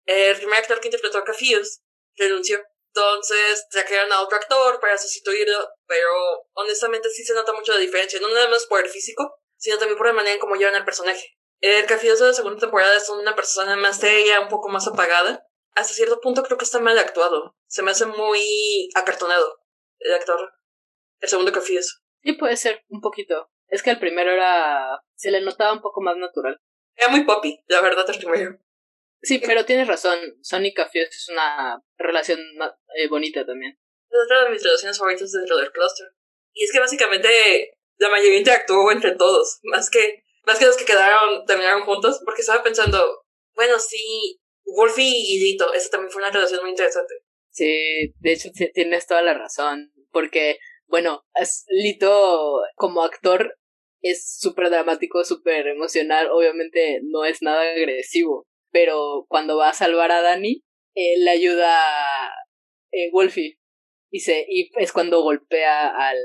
[0.06, 1.80] el primer actor que interpretó a Cafillos
[2.16, 2.62] renunció.
[2.88, 6.10] Entonces trajeron a otro actor para sustituirlo, pero
[6.54, 9.98] honestamente sí se nota mucho la diferencia, no nada más por el físico, sino también
[9.98, 11.35] por la manera en cómo llevan al personaje.
[11.60, 15.46] El Cafioso de la segunda temporada es una persona más seria, un poco más apagada.
[15.74, 17.56] Hasta cierto punto creo que está mal actuado.
[17.66, 19.60] Se me hace muy acartonado
[19.98, 20.52] el actor.
[21.20, 21.98] El segundo Cafioso.
[22.22, 23.50] Sí, puede ser, un poquito.
[23.68, 25.02] Es que el primero era.
[25.14, 26.60] se le notaba un poco más natural.
[26.94, 28.58] Era muy poppy, la verdad, el primero.
[29.22, 30.18] Sí, pero tienes razón.
[30.42, 32.38] Sonic Cafioso es una relación
[32.94, 33.78] eh, bonita también.
[34.08, 36.06] Es otra de mis relaciones favoritas dentro del cluster.
[36.52, 40.84] Y es que básicamente la mayoría interactuó entre todos, más que más que los que
[40.84, 43.24] quedaron, terminaron juntos, porque estaba pensando,
[43.54, 47.14] bueno, sí, Wolfie y Lito, esa también fue una relación muy interesante.
[47.50, 51.24] Sí, de hecho tienes toda la razón, porque, bueno,
[51.68, 53.58] Lito como actor
[54.02, 60.12] es súper dramático, súper emocional, obviamente no es nada agresivo, pero cuando va a salvar
[60.12, 60.62] a Dani,
[60.94, 62.30] él le ayuda a
[62.92, 63.58] eh, Wolfie
[64.10, 66.18] y, se, y es cuando golpea al,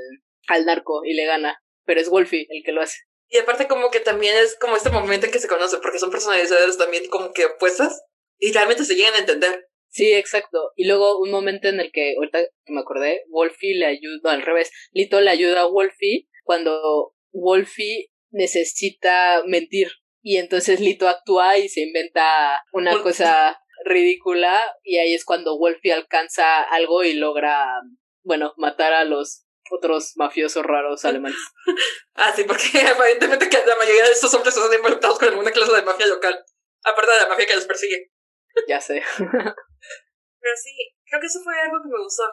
[0.48, 2.98] al narco y le gana, pero es Wolfie el que lo hace.
[3.32, 6.10] Y aparte como que también es como este momento en que se conoce, porque son
[6.10, 8.02] personalidades también como que opuestas
[8.38, 9.70] y realmente se llegan a entender.
[9.88, 10.72] Sí, exacto.
[10.76, 14.42] Y luego un momento en el que, ahorita que me acordé, Wolfie le ayuda, al
[14.42, 19.88] revés, Lito le ayuda a Wolfie cuando Wolfie necesita mentir.
[20.20, 25.94] Y entonces Lito actúa y se inventa una cosa ridícula y ahí es cuando Wolfie
[25.94, 27.80] alcanza algo y logra,
[28.24, 31.38] bueno, matar a los otros mafiosos raros alemanes.
[32.14, 35.72] ah, sí, porque aparentemente que la mayoría de estos hombres están involucrados con alguna clase
[35.72, 36.44] de mafia local.
[36.84, 38.10] Aparte de la mafia que los persigue.
[38.68, 39.02] Ya sé.
[39.16, 42.24] Pero sí, creo que eso fue algo que me gustó.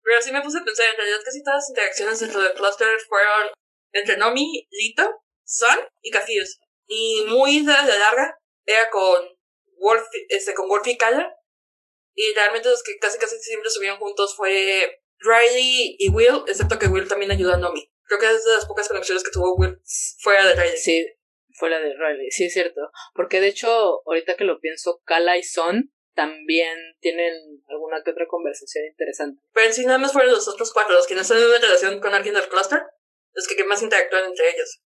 [0.00, 3.00] Pero sí me puse a pensar, en realidad casi todas las interacciones dentro del cluster
[3.08, 3.50] fueron
[3.92, 6.60] entre Nomi, Lito, Son y Cafillos.
[6.86, 9.26] Y muy de la larga era con
[9.78, 11.34] Wolf, este, con Wolf y Kala.
[12.14, 16.88] Y realmente los que casi casi siempre subieron juntos fue Riley y Will, excepto que
[16.88, 17.90] Will también ayudó a Nomi.
[18.04, 19.80] Creo que es de las pocas conexiones que tuvo Will
[20.20, 20.76] fuera de Riley.
[20.76, 21.06] Sí,
[21.54, 22.80] fuera de Riley, sí es cierto.
[23.14, 27.34] Porque de hecho, ahorita que lo pienso, Kala y Son también tienen
[27.68, 29.42] alguna que otra conversación interesante.
[29.52, 31.58] Pero en sí nada más fueron los otros cuatro, los que no están en una
[31.58, 32.82] relación con alguien del cluster,
[33.32, 34.80] los que más interactúan entre ellos.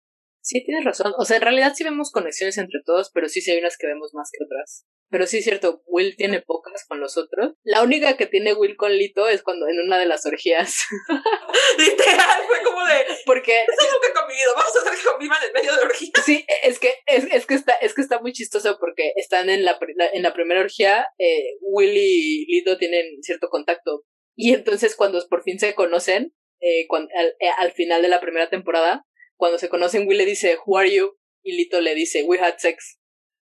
[0.41, 1.13] Sí, tienes razón.
[1.19, 3.89] O sea, en realidad sí vemos conexiones entre todos, pero sí, sí hay unas que
[3.89, 4.87] vemos más que otras.
[5.09, 7.53] Pero sí es cierto, Will tiene pocas con los otros.
[7.63, 10.85] La única que tiene Will con Lito es cuando en una de las orgías.
[11.79, 13.05] Literal, fue como de.
[13.25, 13.61] Porque.
[13.61, 16.11] Eso nunca he comido, vamos a hacer que convivan en medio de orgía.
[16.25, 19.65] Sí, es que, es, es, que está, es que está muy chistoso porque están en
[19.65, 19.79] la,
[20.13, 24.05] en la primera orgía, eh, Will y Lito tienen cierto contacto.
[24.35, 29.07] Y entonces cuando por fin se conocen, eh, eh, al, final de la primera temporada,
[29.37, 31.17] cuando se conocen, Will le dice, Who are you?
[31.43, 32.99] Y Lito le dice, We had sex.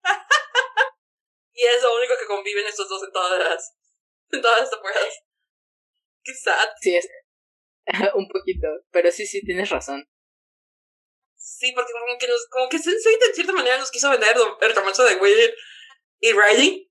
[1.53, 3.75] y es lo único que conviven estos dos en todas las,
[4.31, 5.23] en todas las temporadas.
[6.23, 6.69] Qué sad.
[6.81, 7.07] Sí, es
[8.15, 8.67] un poquito.
[8.91, 10.07] Pero sí, sí, tienes razón.
[11.35, 14.75] Sí, porque como que, nos, como que Sensei en cierta manera nos quiso vender el
[14.75, 15.53] romance de Will
[16.19, 16.89] y Riley.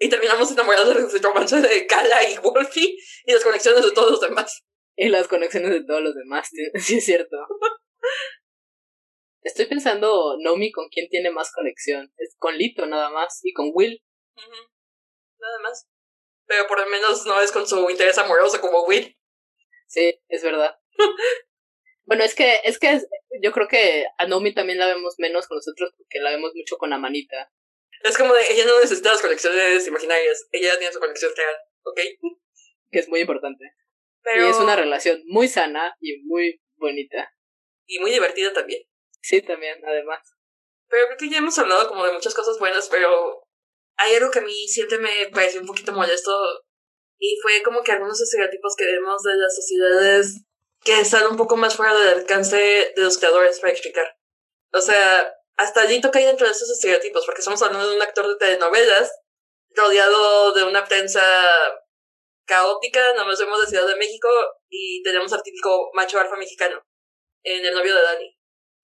[0.00, 4.20] Y terminamos enamorados del romance de Kala y Wolfie y las conexiones de todos los
[4.20, 4.62] demás.
[4.94, 7.36] Y las conexiones de todos los demás, sí es cierto.
[9.42, 12.12] Estoy pensando, Nomi, ¿con quién tiene más conexión?
[12.16, 14.02] Es con Lito nada más y con Will.
[15.38, 15.88] Nada más.
[16.46, 19.16] Pero por lo menos no es con su interés amoroso como Will.
[19.86, 20.78] Sí, es verdad.
[22.04, 23.00] bueno, es que, es que
[23.40, 26.76] yo creo que a Nomi también la vemos menos con nosotros porque la vemos mucho
[26.76, 27.52] con Amanita.
[28.02, 32.00] Es como de, ella no necesita las conexiones imaginarias, ella tiene su conexión real, ¿ok?
[32.90, 33.64] Que es muy importante.
[34.22, 34.46] Pero...
[34.46, 37.34] Y es una relación muy sana y muy bonita.
[37.86, 38.87] Y muy divertida también.
[39.20, 40.20] Sí, también, además.
[40.88, 43.42] Pero creo que ya hemos hablado como de muchas cosas buenas, pero
[43.96, 46.32] hay algo que a mí siempre me pareció un poquito molesto
[47.18, 50.44] y fue como que algunos estereotipos que vemos de las sociedades
[50.84, 54.16] que están un poco más fuera del alcance de los creadores para explicar.
[54.72, 58.02] O sea, hasta allí toca ir dentro de esos estereotipos, porque estamos hablando de un
[58.02, 59.12] actor de telenovelas
[59.74, 61.22] rodeado de una prensa
[62.46, 64.28] caótica, nomás vemos de Ciudad de México
[64.68, 66.82] y tenemos al típico macho alfa mexicano
[67.42, 68.37] en el novio de Dani.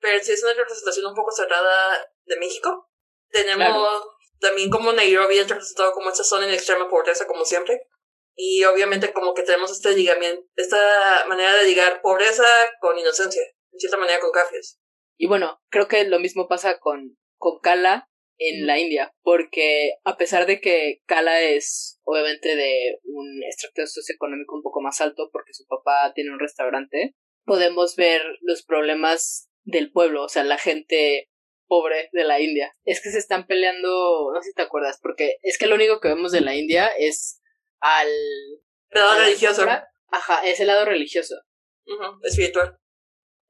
[0.04, 2.90] Pero si es una representación un poco cerrada de México.
[3.30, 4.04] Tenemos
[4.38, 7.88] también como Nairobi es representado como esta zona en extrema pobreza, como siempre.
[8.36, 12.44] Y obviamente como que tenemos este ligamiento, esta manera de ligar pobreza
[12.80, 13.42] con inocencia,
[13.72, 14.78] en cierta manera con cafios.
[15.16, 20.18] Y bueno, creo que lo mismo pasa con, con Kala en la India, porque a
[20.18, 25.54] pesar de que Kala es obviamente de un extracto socioeconómico un poco más alto, porque
[25.54, 31.30] su papá tiene un restaurante, podemos ver los problemas del pueblo, o sea, la gente
[31.66, 32.74] pobre de la India.
[32.84, 36.00] Es que se están peleando, no sé si te acuerdas, porque es que lo único
[36.00, 37.40] que vemos de la India es
[37.80, 38.08] al...
[38.90, 39.66] lado religioso.
[40.08, 41.34] Ajá, es el lado religioso.
[42.22, 42.78] espiritual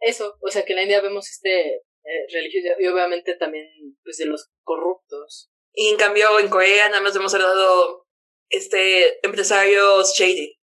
[0.04, 3.66] eso, o sea que en la India vemos este eh, religioso y obviamente también
[4.02, 5.50] pues de los corruptos.
[5.72, 8.06] Y en cambio en Corea nada más hemos dado
[8.50, 10.58] este empresarios shady.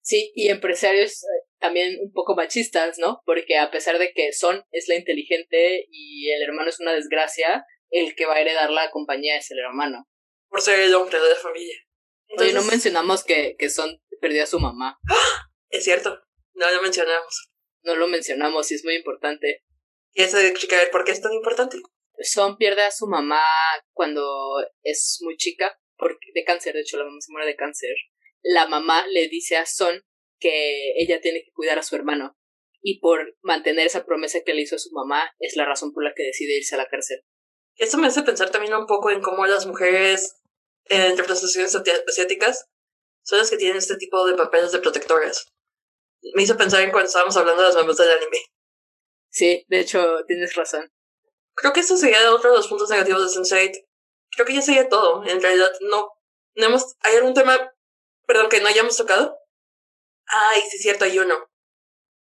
[0.00, 1.24] Sí, y empresarios
[1.58, 3.22] también un poco machistas, ¿no?
[3.24, 7.64] Porque a pesar de que Son es la inteligente y el hermano es una desgracia,
[7.90, 10.08] el que va a heredar la compañía es el hermano.
[10.48, 11.76] Por ser el hombre de la familia.
[12.28, 12.54] Entonces...
[12.54, 14.98] no mencionamos que, que Son perdió a su mamá.
[15.08, 15.50] ¡Ah!
[15.68, 16.20] Es cierto,
[16.54, 17.50] no lo mencionamos
[17.86, 19.62] no lo mencionamos y es muy importante.
[20.12, 21.78] ¿Y eso explicar por qué es tan importante?
[22.18, 23.42] Son pierde a su mamá
[23.92, 27.94] cuando es muy chica, porque de cáncer, de hecho la mamá se muere de cáncer.
[28.42, 30.02] La mamá le dice a Son
[30.38, 32.36] que ella tiene que cuidar a su hermano
[32.80, 36.04] y por mantener esa promesa que le hizo a su mamá es la razón por
[36.04, 37.20] la que decide irse a la cárcel.
[37.76, 40.36] Esto me hace pensar también un poco en cómo las mujeres
[40.84, 42.66] en representaciones asiáticas
[43.22, 45.46] son las que tienen este tipo de papeles de protectoras
[46.34, 48.38] me hizo pensar en cuando estábamos hablando de las mamás del anime.
[49.30, 50.90] Sí, de hecho, tienes razón.
[51.54, 53.86] Creo que eso sería otro de los puntos negativos de Sense8.
[54.30, 55.24] Creo que ya sería todo.
[55.24, 56.10] En realidad, no,
[56.54, 56.96] no hemos.
[57.00, 57.72] ¿Hay algún tema,
[58.26, 59.38] perdón, que no hayamos tocado?
[60.26, 61.34] Ay, sí, es cierto, hay uno.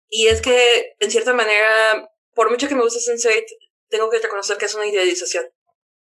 [0.10, 3.44] Y es que, en cierta manera, por mucho que me guste Sense8,
[3.90, 5.46] tengo que reconocer que es una idealización.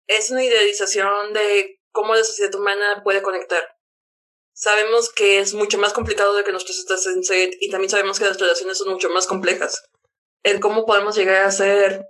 [0.07, 3.79] Es una idealización de cómo la sociedad humana puede conectar
[4.59, 8.19] sabemos que es mucho más complicado de que nos presentes en set y también sabemos
[8.19, 9.85] que las relaciones son mucho más complejas.
[10.43, 12.05] El cómo podemos llegar a ser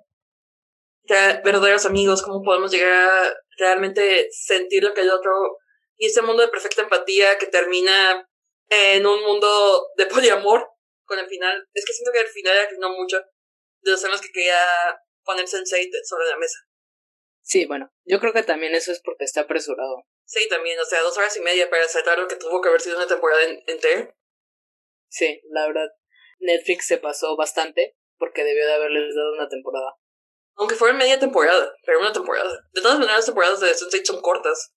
[1.03, 5.31] verdaderos amigos, cómo podemos llegar a realmente sentir lo que el otro
[5.99, 8.27] y ese mundo de perfecta empatía que termina
[8.69, 10.69] en un mundo de poliamor
[11.05, 11.67] con el final.
[11.73, 13.19] Es que siento que al final arruinó mucho
[13.81, 14.59] de los temas que quería
[15.25, 16.59] poner Sensei sobre la mesa.
[17.43, 20.05] Sí, bueno, yo creo que también eso es porque está apresurado.
[20.25, 22.83] Sí, también, o sea, dos horas y media para aceptar lo que tuvo que haber
[22.83, 24.15] sido una temporada entera.
[25.09, 25.89] Sí, la verdad,
[26.41, 29.97] Netflix se pasó bastante porque debió de haberles dado una temporada.
[30.57, 32.69] Aunque fuera media temporada, pero una temporada.
[32.73, 34.75] De todas maneras, las temporadas de Sunset son cortas.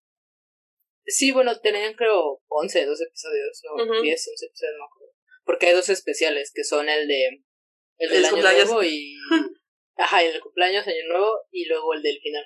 [1.06, 5.12] Sí, bueno, tenían creo 11, 12 episodios, no, 10, 11 episodios, no acuerdo.
[5.44, 7.44] Porque hay dos especiales, que son el de...
[7.98, 9.16] El del año nuevo y...
[9.96, 12.44] Ajá, el de cumpleaños, año nuevo, y luego el del final.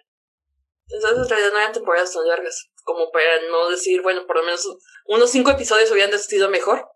[0.88, 4.44] Entonces, en realidad no eran temporadas tan largas como para no decir, bueno, por lo
[4.44, 4.64] menos
[5.06, 6.88] unos cinco episodios hubieran sido mejor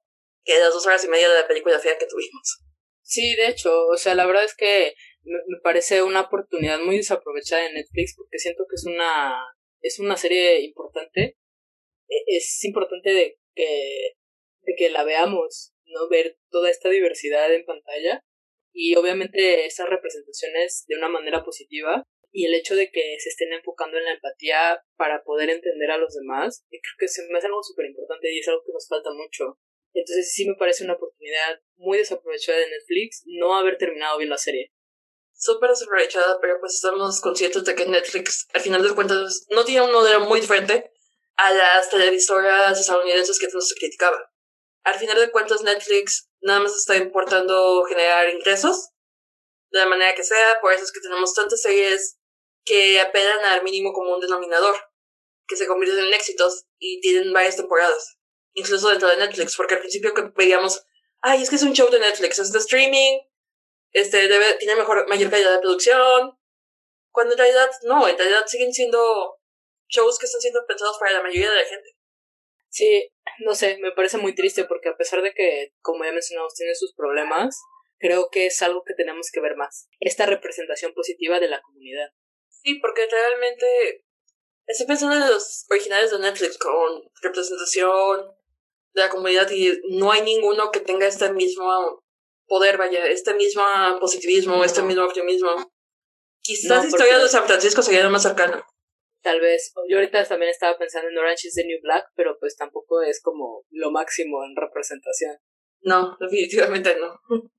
[0.44, 2.60] que las dos horas y media de la película fea que tuvimos.
[3.02, 4.94] Sí, de hecho, o sea, la verdad es que
[5.24, 9.34] me, parece una oportunidad muy desaprovechada en Netflix porque siento que es una
[9.80, 11.38] es una serie importante.
[12.10, 14.16] E, es importante de que
[14.62, 16.08] de que la veamos, ¿no?
[16.08, 18.22] Ver toda esta diversidad en pantalla
[18.72, 23.52] y obviamente esas representaciones de una manera positiva y el hecho de que se estén
[23.52, 27.48] enfocando en la empatía para poder entender a los demás, creo que se me hace
[27.48, 29.58] algo súper importante y es algo que nos falta mucho.
[29.92, 34.38] Entonces sí me parece una oportunidad muy desaprovechada de Netflix no haber terminado bien la
[34.38, 34.72] serie.
[35.32, 39.82] Súper desaprovechada, pero pues estamos conscientes de que Netflix, al final de cuentas, no tiene
[39.82, 40.92] un modelo muy diferente
[41.42, 44.18] a las televisoras estadounidenses que se criticaba.
[44.84, 48.90] Al final de cuentas, Netflix nada más está importando generar ingresos
[49.70, 52.18] de la manera que sea, por eso es que tenemos tantas series
[52.64, 54.76] que apelan al mínimo común denominador,
[55.46, 58.18] que se convierten en éxitos y tienen varias temporadas,
[58.52, 60.84] incluso dentro de Netflix, porque al principio veíamos,
[61.22, 63.18] ay, es que es un show de Netflix, es de streaming,
[63.92, 66.38] este debe, tiene mejor, mayor calidad de producción,
[67.12, 69.39] cuando en realidad no, en realidad siguen siendo
[69.90, 71.96] shows que están siendo pensados para la mayoría de la gente.
[72.68, 76.54] Sí, no sé, me parece muy triste porque a pesar de que, como ya mencionamos,
[76.54, 77.60] tiene sus problemas,
[77.98, 79.88] creo que es algo que tenemos que ver más.
[79.98, 82.10] Esta representación positiva de la comunidad.
[82.48, 84.06] Sí, porque realmente
[84.66, 88.32] estoy pensando en los originales de Netflix con representación
[88.92, 92.04] de la comunidad y no hay ninguno que tenga este mismo
[92.46, 93.62] poder, vaya, este mismo
[94.00, 95.72] positivismo, este mismo optimismo.
[96.40, 98.64] Quizás la historia de San Francisco sería lo más cercano.
[99.22, 102.56] Tal vez, yo ahorita también estaba pensando en Orange is the New Black, pero pues
[102.56, 105.36] tampoco es como lo máximo en representación.
[105.82, 107.20] No, definitivamente no.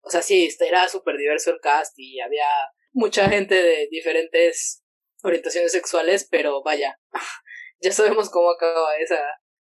[0.00, 2.46] O sea, sí, era súper diverso el cast y había
[2.92, 4.82] mucha gente de diferentes
[5.22, 6.98] orientaciones sexuales, pero vaya,
[7.82, 9.20] ya sabemos cómo acaba esa,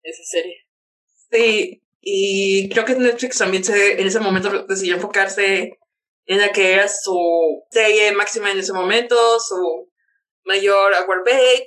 [0.03, 0.67] esa serie.
[1.31, 5.79] Sí, y creo que Netflix también se, en ese momento decidió enfocarse
[6.25, 9.89] en la que era su serie máxima en ese momento, su
[10.47, 11.65] mayor award bait,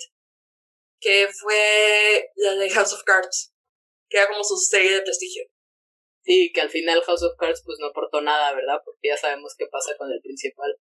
[1.01, 3.53] que fue la de House of Cards,
[4.09, 5.45] que era como su serie de prestigio.
[6.23, 8.81] Sí, que al final House of Cards pues no aportó nada, ¿verdad?
[8.85, 10.77] Porque ya sabemos qué pasa con el principal.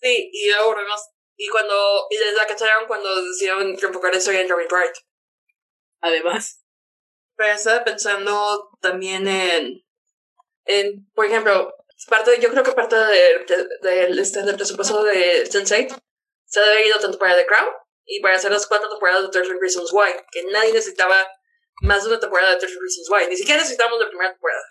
[0.00, 1.00] Sí, y luego volvemos.
[1.36, 2.06] Y cuando.
[2.10, 4.96] Y les la cacharon cuando decidieron enfocar eso en Robin Bright.
[6.00, 6.64] Además.
[7.36, 9.84] Pero estaba pensando también en.
[10.64, 11.76] En, por ejemplo,
[12.08, 13.46] parte, yo creo que parte del
[13.82, 15.96] de, este, del presupuesto de Sense8
[16.46, 17.68] se ha debido tanto para The Crown
[18.04, 21.26] y para hacer las cuatro temporadas de 13 Reasons Why, que nadie necesitaba
[21.82, 24.62] más de una temporada de 13 Reasons Why, ni siquiera necesitábamos la primera temporada.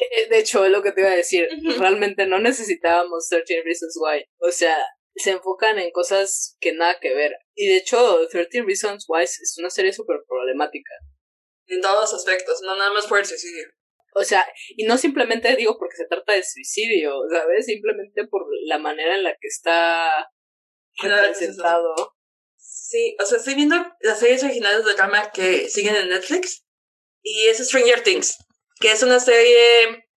[0.00, 1.48] Eh, de hecho, es lo que te iba a decir.
[1.78, 4.24] Realmente no necesitábamos 13 Reasons Why.
[4.38, 4.78] O sea,
[5.14, 7.32] se enfocan en cosas que nada que ver.
[7.54, 10.92] Y de hecho, 13 Reasons Why es una serie súper problemática.
[11.66, 13.66] En todos los aspectos, no nada más por el suicidio.
[14.14, 14.46] O sea,
[14.76, 17.66] y no simplemente digo porque se trata de suicidio, ¿sabes?
[17.66, 20.30] Simplemente por la manera en la que está
[20.98, 22.16] representado.
[22.56, 26.64] Sí, o sea, estoy viendo las series originales de drama que siguen en Netflix
[27.22, 28.38] y es Stranger Things
[28.80, 30.08] que es una serie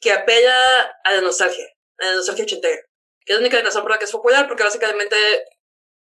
[0.00, 1.66] que apela a la nostalgia,
[1.98, 2.82] a la nostalgia ochentera.
[3.24, 5.16] Que es la única razón por la que es popular, porque básicamente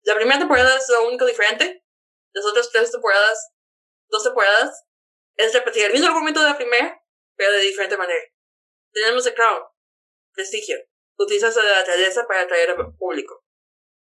[0.04, 1.84] la primera temporada es lo único diferente.
[2.32, 3.52] Las otras tres temporadas,
[4.08, 4.86] dos temporadas,
[5.36, 7.04] es repetir el mismo argumento de la primera,
[7.36, 8.22] pero de diferente manera.
[8.92, 9.64] Tenemos The Crown,
[10.34, 10.78] prestigio.
[11.18, 13.44] Utilizas la naturaleza para atraer al público.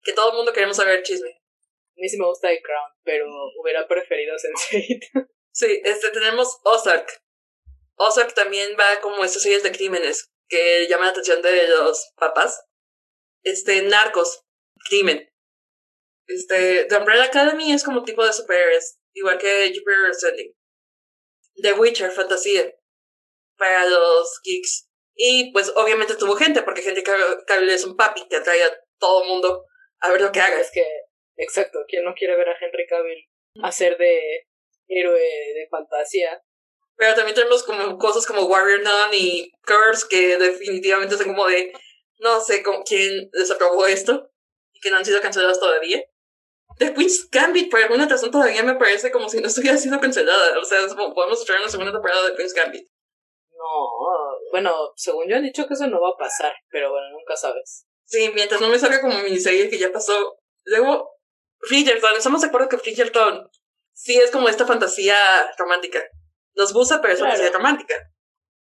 [0.03, 1.29] Que todo el mundo queremos saber chisme.
[1.29, 3.25] A mí sí me gusta The Crown, pero
[3.61, 5.29] hubiera preferido Sense8.
[5.51, 7.21] sí, este, tenemos Ozark,
[7.99, 12.63] Ozark también va como estas series de crímenes que llaman la atención de los papás.
[13.43, 14.45] Este, Narcos,
[14.87, 15.29] crimen.
[16.27, 20.55] Este, The Umbrella Academy es como tipo de superhéroes, igual que Jupiter Ascending.
[21.61, 22.73] The Witcher, fantasía,
[23.57, 24.87] para los geeks.
[25.15, 29.23] Y pues obviamente tuvo gente, porque gente Cavill es un papi que atrae a todo
[29.23, 29.65] el mundo
[30.01, 30.59] a ver lo que haga.
[30.59, 30.85] Es que,
[31.37, 33.29] exacto, ¿quién no quiere ver a Henry Cavill
[33.63, 34.47] hacer de
[34.87, 36.41] héroe de fantasía?
[36.95, 41.71] Pero también tenemos como cosas como Warrior Nun y Curse que definitivamente son como de
[42.17, 44.29] no sé con quién desaprobó esto
[44.73, 46.03] y que no han sido canceladas todavía.
[46.77, 50.57] The Queen's Gambit, por alguna razón, todavía me parece como si no estuviera siendo cancelada.
[50.59, 52.87] O sea, es como podemos en la segunda temporada de Queen's Gambit.
[53.51, 57.35] No, bueno, según yo han dicho que eso no va a pasar, pero bueno, nunca
[57.35, 57.85] sabes.
[58.09, 60.39] Sí, mientras no me salga como miniserie que ya pasó.
[60.63, 61.11] Luego,
[61.69, 63.47] Bridgerton, estamos de acuerdo que Bridgerton
[63.93, 65.15] sí es como esta fantasía
[65.57, 66.03] romántica
[66.59, 67.95] nos gusta, pero es una serie romántica.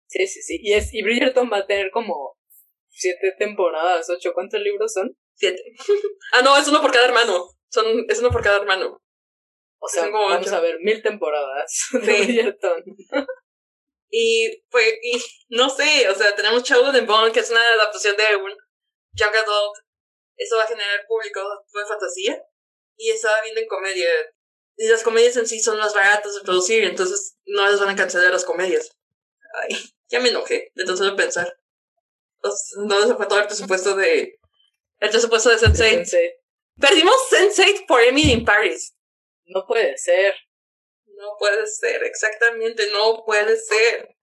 [0.07, 0.59] Sí, sí, sí.
[0.63, 2.37] Y, es, y Bridgerton va a tener como
[2.89, 4.33] siete temporadas, ocho.
[4.35, 5.17] ¿Cuántos libros son?
[5.35, 5.63] Siete.
[6.33, 7.49] ah, no, es uno por cada hermano.
[7.69, 9.01] Son, es uno por cada hermano.
[9.79, 12.85] O sea, vamos a ver mil temporadas de Bridgerton.
[14.11, 18.17] y, pues, y no sé, o sea, tenemos Childhood and Bone, que es una adaptación
[18.17, 18.53] de un
[19.15, 19.79] Young Adult.
[20.37, 22.43] Eso va a generar público de fantasía.
[22.97, 24.09] Y estaba viendo en comedia
[24.77, 27.97] Y las comedias en sí son más baratas de producir, entonces no les van a
[27.97, 28.91] cancelar las comedias.
[29.63, 29.77] Ay,
[30.09, 31.57] ya me enojé de tan solo pensar.
[32.77, 34.39] No se fue todo el presupuesto de.
[34.99, 36.35] El presupuesto de Sense8.
[36.81, 38.95] Perdimos Sense8 por Emily in Paris.
[39.47, 40.35] No puede ser.
[41.17, 44.17] No puede ser, exactamente, no puede ser.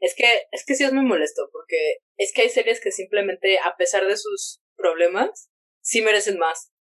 [0.00, 3.58] Es que, es que sí es muy molesto, porque es que hay series que simplemente,
[3.58, 5.50] a pesar de sus problemas,
[5.82, 6.72] sí merecen más.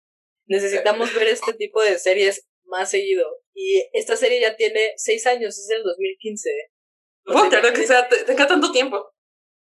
[0.46, 3.26] Necesitamos ver este tipo de series más seguido.
[3.54, 6.50] Y esta serie ya tiene seis años, es del 2015.
[7.24, 9.12] No puedo que sea, tenga tanto tiempo.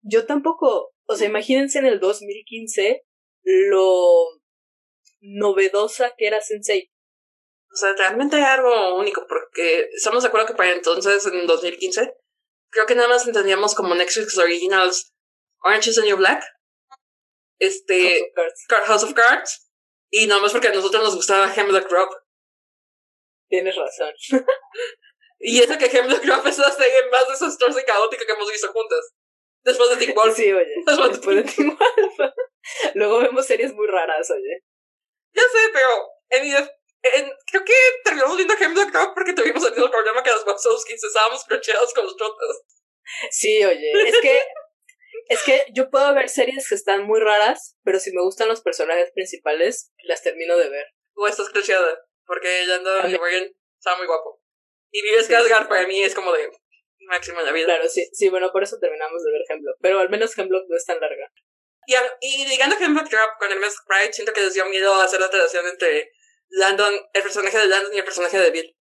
[0.02, 0.92] Yo tampoco.
[1.06, 3.04] O sea, imagínense en el 2015
[3.44, 4.26] lo
[5.20, 6.90] novedosa que era Sensei.
[7.72, 12.14] O sea, realmente hay algo único, porque estamos de acuerdo que para entonces, en 2015,
[12.76, 15.14] creo que nada más entendíamos como Netflix Originals
[15.64, 16.44] Orange is the New Black,
[17.58, 18.34] este,
[18.84, 19.72] House of Cards,
[20.10, 22.14] y nada más porque a nosotros nos gustaba Hemlock Grove.
[23.48, 24.12] Tienes razón.
[25.38, 28.70] y eso que Hemlock Grove es la serie más desastrosa y caótica que hemos visto
[28.72, 29.14] juntas.
[29.64, 30.36] Después de Teen Wolf.
[30.36, 30.74] Sí, oye.
[30.86, 32.30] Después, de Teen Wolf.
[32.94, 34.62] Luego vemos series muy raras, oye.
[35.32, 35.88] Ya sé, pero
[36.28, 36.50] en mi
[37.46, 37.74] creo que
[38.04, 42.04] terminamos viendo Hemlock Grove porque tuvimos el mismo problema que los Wachowskis, estábamos crocheados con
[42.04, 42.62] los trotas.
[43.30, 44.42] Sí, oye, es que
[45.28, 48.60] es que yo puedo ver series que están muy raras, pero si me gustan los
[48.60, 50.86] personajes principales, las termino de ver.
[51.14, 54.40] O estás crocheada, porque Lando está muy guapo.
[54.90, 56.50] Y Vives Gasgar para mí es como de
[57.08, 57.66] máximo en la vida.
[57.66, 60.76] Claro, sí, sí, bueno, por eso terminamos de ver Hemlock, pero al menos Hemlock no
[60.76, 61.32] es tan larga.
[61.86, 65.20] Y, y ligando Hemlock Drop con el mes Pride, siento que les dio miedo hacer
[65.20, 66.10] la relación entre
[66.48, 68.76] Landon, el personaje de Landon y el personaje de Bill.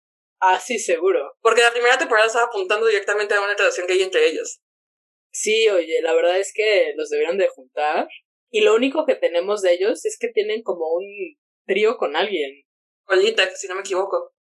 [0.41, 1.37] Ah, sí, seguro.
[1.43, 4.61] Porque la primera temporada estaba apuntando directamente a una relación que hay entre ellos.
[5.33, 8.09] Sí, oye, la verdad es que los debieron de juntar.
[8.51, 11.05] Y lo único que tenemos de ellos es que tienen como un
[11.67, 12.65] trío con alguien.
[13.05, 14.33] Con Lita, si no me equivoco.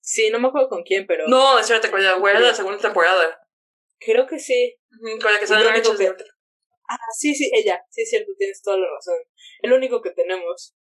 [0.00, 1.26] Sí, no me acuerdo con quién, pero.
[1.26, 3.40] No, espérate, con la de la segunda temporada.
[3.98, 4.76] Creo que sí.
[5.22, 6.08] con la que sale que...
[6.88, 7.82] Ah, sí, sí, ella.
[7.90, 9.16] Sí, es cierto, tienes toda la razón.
[9.62, 10.75] El único que tenemos.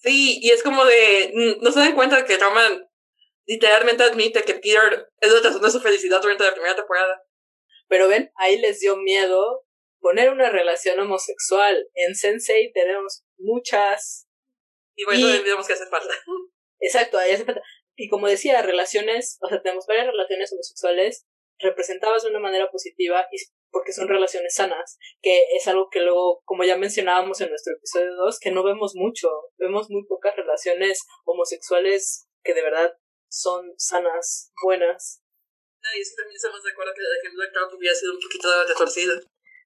[0.00, 1.32] Sí, y es como de.
[1.60, 2.88] No se dan cuenta de que Roman
[3.46, 7.24] literalmente admite que Peter es la razón de su felicidad durante la primera temporada.
[7.88, 9.64] Pero ven, ahí les dio miedo
[10.00, 11.88] poner una relación homosexual.
[11.94, 14.28] En Sensei tenemos muchas.
[14.94, 16.14] Y bueno, tenemos que hacer falta.
[16.80, 17.62] Exacto, ahí hace falta.
[17.96, 21.26] Y como decía, relaciones, o sea, tenemos varias relaciones homosexuales
[21.58, 23.38] representadas de una manera positiva y
[23.70, 28.14] porque son relaciones sanas, que es algo que luego, como ya mencionábamos en nuestro episodio
[28.14, 32.92] 2, que no vemos mucho, vemos muy pocas relaciones homosexuales que de verdad
[33.28, 35.22] son sanas, buenas.
[35.82, 38.14] No, y es que también estamos de acuerdo que la de Black Trump hubiera sido
[38.14, 39.14] un poquito retorcida.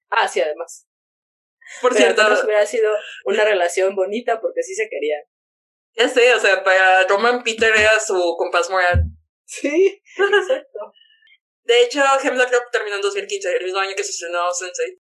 [0.09, 0.87] Ah, sí, además.
[1.81, 2.21] Por cierto.
[2.43, 2.93] hubiera sido
[3.25, 5.21] una relación bonita porque sí se querían.
[5.95, 9.03] Ya sé, o sea, para Roman Peter era su compás moral.
[9.45, 10.93] Sí, exacto.
[11.63, 14.99] De hecho, Hemlock Grove terminó en 2015, el mismo año que se estrenó Sensei.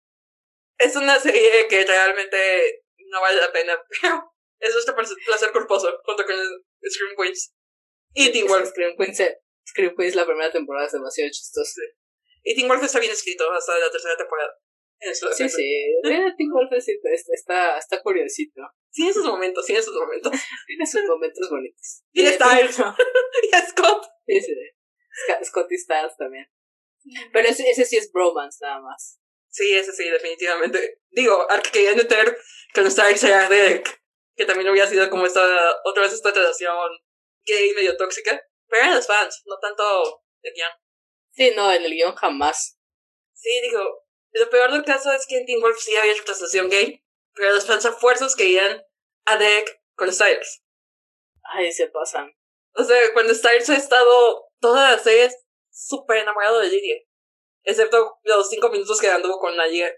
[0.77, 6.25] Es una serie que realmente no vale la pena, pero es nuestro placer culposo junto
[6.25, 6.35] con
[6.87, 7.53] Scream Queens.
[8.13, 8.69] Y Teen Wolf.
[8.69, 9.37] Scream Queens, eh,
[9.67, 11.81] Scream Queens la primera temporada es demasiado chistosa.
[12.43, 14.51] Y Teen Wolf está bien escrito hasta la tercera temporada.
[15.33, 15.85] Sí, sí.
[16.37, 18.61] Teen Wolf está, está curiosito.
[18.91, 20.31] Tiene sus momentos, tiene sus momentos.
[20.67, 22.03] tiene sus momentos bonitos.
[22.11, 22.77] Tiene Styles.
[22.79, 24.05] y a Scott.
[24.27, 24.53] Sí, sí.
[25.43, 26.47] Scotty Styles también.
[27.33, 29.19] Pero ese, ese sí es bromance nada más.
[29.49, 31.01] Sí, ese sí, definitivamente.
[31.09, 32.37] Digo, al que quería meter
[32.73, 34.01] con Styles era Derek,
[34.35, 35.41] que también hubiera sido como esta,
[35.83, 36.89] otra vez esta relación
[37.43, 38.41] gay medio tóxica.
[38.67, 40.71] Pero eran los fans, no tanto el guion.
[41.31, 42.79] Sí, no, en el guion jamás.
[43.33, 47.03] Sí, digo, lo peor del caso es que en Teen Wolf sí había representación gay,
[47.33, 48.81] pero los fans a fuerzas querían
[49.25, 50.63] a Derek con Styles.
[51.43, 52.33] Ay, se pasan.
[52.75, 55.29] O sea, cuando Styles ha estado toda la serie
[55.69, 56.97] súper enamorado de Lidia.
[57.63, 59.93] Excepto los cinco minutos que anduvo con Nadia.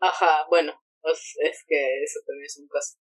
[0.00, 2.96] Ajá, bueno, pues es que eso también es un caso.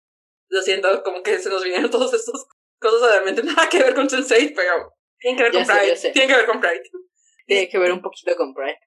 [0.49, 2.45] Lo siento, como que se nos vinieron todas estas
[2.79, 3.43] cosas a la mente.
[3.45, 5.97] Nada que ver con Sensei, pero tienen que ver con Pride.
[6.13, 6.83] Tienen que ver con Pride.
[7.47, 8.79] Tiene que ver un poquito con Pride.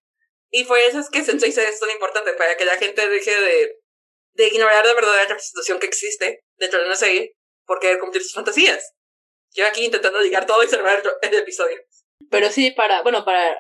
[0.50, 3.80] Y fue eso es que Sensei es tan importante para que la gente deje de,
[4.34, 7.36] de ignorar la verdadera representación que existe dentro de una serie
[7.66, 8.94] por querer cumplir sus fantasías.
[9.54, 11.78] Yo aquí intentando ligar todo y cerrar el episodio.
[12.30, 13.58] Pero sí, para, bueno, para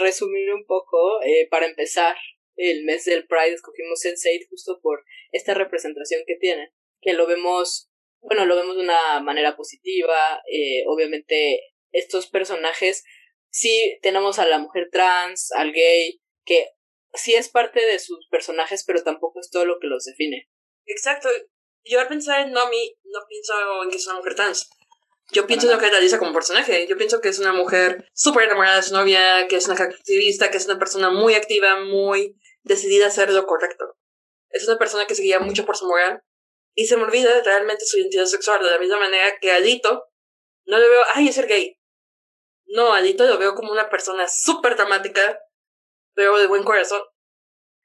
[0.00, 2.16] resumir un poco, eh, para empezar,
[2.56, 7.90] el mes del Pride escogimos Sense8 justo por esta representación que tiene, que lo vemos,
[8.20, 11.60] bueno, lo vemos de una manera positiva, eh, obviamente
[11.92, 13.04] estos personajes,
[13.50, 16.70] sí tenemos a la mujer trans, al gay, que
[17.14, 20.48] sí es parte de sus personajes, pero tampoco es todo lo que los define.
[20.86, 21.28] Exacto.
[21.84, 24.68] Yo al pensar en Nomi, no pienso en que es una mujer trans
[25.32, 26.86] Yo pienso lo que realiza como personaje.
[26.86, 30.50] Yo pienso que es una mujer súper enamorada de su novia, que es una activista,
[30.50, 33.96] que es una persona muy activa, muy decidida a hacer lo correcto.
[34.50, 36.22] Es una persona que se guía mucho por su moral
[36.74, 40.04] y se me olvida realmente su identidad sexual, de la misma manera que Alito
[40.66, 41.78] no le veo, ay, es ser gay.
[42.66, 45.40] No, Alito lo veo como una persona súper dramática,
[46.14, 47.00] pero de buen corazón.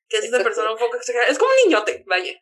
[0.09, 1.31] Que es una persona un poco exagerada.
[1.31, 2.33] Es como un niñote, vaya.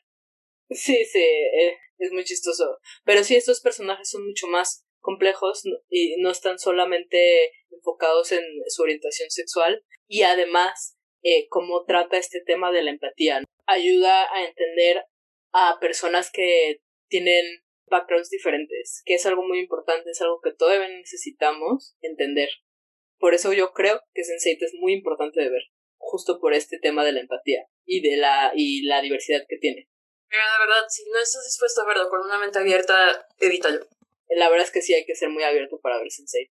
[0.70, 2.80] Sí, sí, eh, es muy chistoso.
[3.04, 8.84] Pero sí, estos personajes son mucho más complejos y no están solamente enfocados en su
[8.84, 13.44] orientación sexual y además eh, cómo trata este tema de la empatía.
[13.66, 15.04] Ayuda a entender
[15.52, 17.46] a personas que tienen
[17.90, 22.50] backgrounds diferentes, que es algo muy importante, es algo que todavía necesitamos entender.
[23.18, 25.64] Por eso yo creo que sense es muy importante de ver,
[25.98, 29.90] justo por este tema de la empatía y de la y la diversidad que tiene.
[30.30, 33.86] Pero la verdad, si no estás dispuesto a verlo con una mente abierta, evítalo.
[34.30, 36.52] La verdad es que sí hay que ser muy abierto para ver Sensei.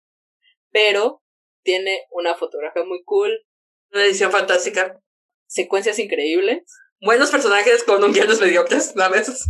[0.72, 1.23] Pero
[1.64, 3.45] tiene una fotografía muy cool.
[3.91, 5.02] Una edición fantástica.
[5.47, 6.64] Secuencias increíbles.
[7.02, 9.45] Buenos personajes con un guiones mediocres, a veces.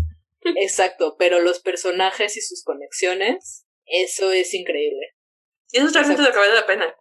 [0.55, 5.15] Exacto, pero los personajes y sus conexiones, eso es increíble.
[5.71, 6.95] Y eso es realmente lo que vale la pena.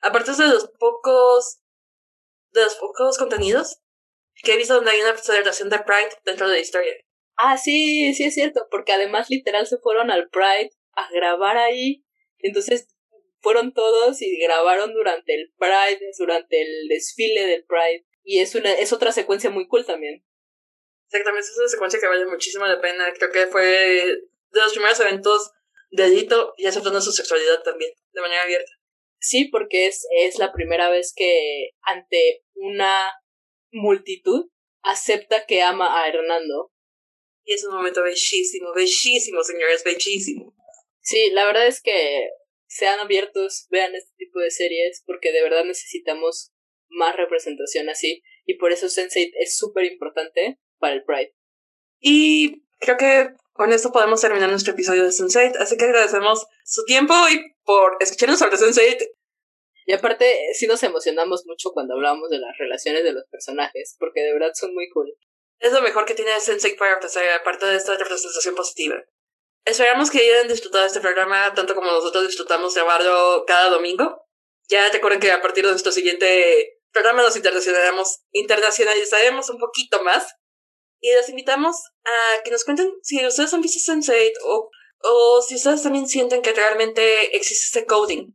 [0.00, 1.60] Aparte de los pocos.
[2.50, 3.80] de los pocos contenidos
[4.42, 6.92] que he visto donde hay una celebración de Pride dentro de la historia.
[7.40, 12.04] Ah, sí, sí es cierto, porque además literal se fueron al Pride a grabar ahí.
[12.38, 12.88] Entonces
[13.40, 18.04] fueron todos y grabaron durante el Pride, durante el desfile del Pride.
[18.24, 20.24] Y es una, es otra secuencia muy cool también.
[21.06, 23.12] Exactamente, es una secuencia que vale muchísimo la pena.
[23.14, 25.52] Creo que fue de los primeros eventos
[25.90, 28.72] de Dito y aceptando su sexualidad también, de manera abierta.
[29.20, 33.12] Sí, porque es, es la primera vez que ante una
[33.70, 34.50] multitud
[34.82, 36.72] acepta que ama a Hernando.
[37.48, 40.54] Y es un momento bellísimo, bellísimo, señores, bellísimo.
[41.00, 42.28] Sí, la verdad es que
[42.66, 46.52] sean abiertos, vean este tipo de series, porque de verdad necesitamos
[46.90, 48.22] más representación así.
[48.44, 51.34] Y por eso Sense8 es súper importante para el Pride.
[52.00, 55.56] Y creo que con esto podemos terminar nuestro episodio de Sense8.
[55.58, 59.08] Así que agradecemos su tiempo y por escucharnos sobre Sense8.
[59.86, 64.20] Y aparte, sí nos emocionamos mucho cuando hablamos de las relaciones de los personajes, porque
[64.20, 65.16] de verdad son muy cool.
[65.58, 68.96] Es lo mejor que tiene Sense8 para ofrecer, aparte de esta representación positiva.
[69.64, 74.24] Esperamos que hayan disfrutado este programa tanto como nosotros disfrutamos grabarlo cada domingo.
[74.68, 80.26] Ya recuerden que a partir de nuestro siguiente programa nos internacionalizaremos, internacionalizaremos un poquito más.
[81.00, 84.70] Y les invitamos a que nos cuenten si ustedes han visto Sense8 o,
[85.02, 88.34] o si ustedes también sienten que realmente existe este coding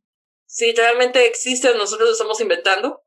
[0.54, 3.03] si realmente existe o nosotros lo estamos inventando,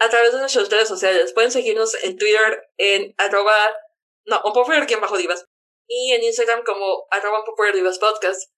[0.00, 1.32] a través de nuestras redes sociales.
[1.32, 3.54] Pueden seguirnos en Twitter en arroba,
[4.24, 5.44] no, un bajo divas,
[5.86, 8.50] y en Instagram como arroba un divas podcast.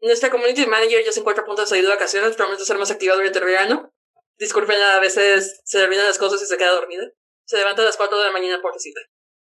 [0.00, 2.90] Nuestra community manager ya se encuentra a punto de salir de vacaciones, promete ser más
[2.90, 3.92] activa durante el verano.
[4.38, 7.04] Disculpen, a veces se olvidan las cosas y se queda dormida.
[7.44, 9.00] Se levanta a las 4 de la mañana por cita.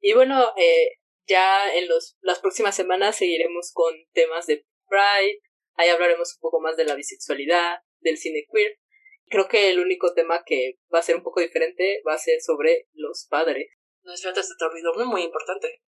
[0.01, 5.41] Y bueno, eh, ya en los, las próximas semanas seguiremos con temas de Pride,
[5.77, 8.77] ahí hablaremos un poco más de la bisexualidad, del cine queer.
[9.27, 12.41] Creo que el único tema que va a ser un poco diferente va a ser
[12.41, 13.67] sobre los padres.
[14.03, 15.81] No es cierto, se te olvidó uno muy importante.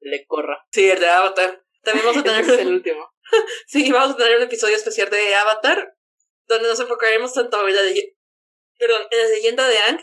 [0.00, 0.66] Le corra.
[0.72, 1.64] Sí, el de Avatar.
[1.82, 3.12] También vamos a tener el último.
[3.66, 5.96] sí, vamos a tener un episodio especial de Avatar,
[6.46, 7.82] donde nos enfocaremos tanto en la,
[8.78, 10.00] Perdón, en la leyenda de Ang,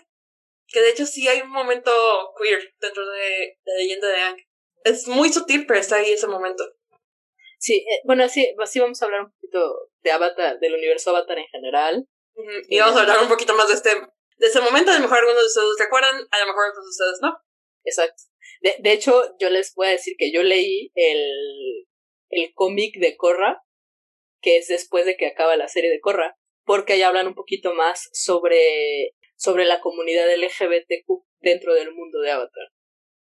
[0.68, 1.92] que de hecho sí hay un momento
[2.40, 4.38] queer dentro de la leyenda de Ang.
[4.84, 6.64] Es muy sutil, pero está ahí ese momento.
[7.58, 11.40] Sí, eh, bueno, sí, así vamos a hablar un poquito de Avatar, del universo Avatar
[11.40, 12.08] en general.
[12.68, 15.20] Y vamos a hablar un poquito más de este, de este momento, a lo mejor
[15.20, 17.38] algunos de ustedes recuerdan, a lo mejor otros de ustedes no.
[17.84, 18.24] Exacto.
[18.62, 21.88] De, de hecho, yo les voy a decir que yo leí el,
[22.30, 23.64] el cómic de Korra,
[24.42, 27.74] que es después de que acaba la serie de Korra, porque ahí hablan un poquito
[27.74, 32.72] más sobre, sobre la comunidad LGBTQ dentro del mundo de Avatar.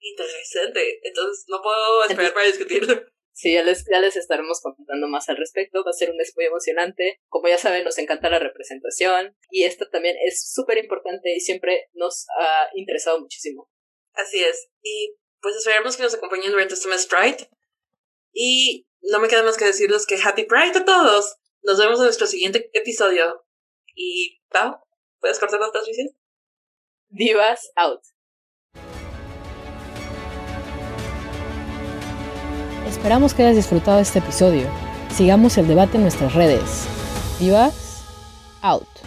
[0.01, 1.01] Interesante.
[1.03, 3.03] Entonces, no puedo esperar para discutirlo.
[3.39, 5.85] Sí, ya les, ya les estaremos contando más al respecto.
[5.85, 7.21] Va a ser un mes muy emocionante.
[7.29, 9.37] Como ya saben, nos encanta la representación.
[9.53, 13.71] Y esto también es súper importante y siempre nos ha interesado muchísimo.
[14.15, 14.69] Así es.
[14.83, 17.49] Y pues esperamos que nos acompañen durante este mes Pride.
[18.33, 21.37] Y no me queda más que decirles que Happy Pride a todos.
[21.63, 23.47] Nos vemos en nuestro siguiente episodio.
[23.95, 24.81] Y, Pau,
[25.21, 26.13] ¿puedes cortar las transmisiones?
[27.07, 28.03] Divas out.
[33.09, 34.69] Esperamos que hayas disfrutado este episodio.
[35.17, 36.87] Sigamos el debate en nuestras redes.
[37.41, 38.05] Vivas,
[38.61, 38.98] out.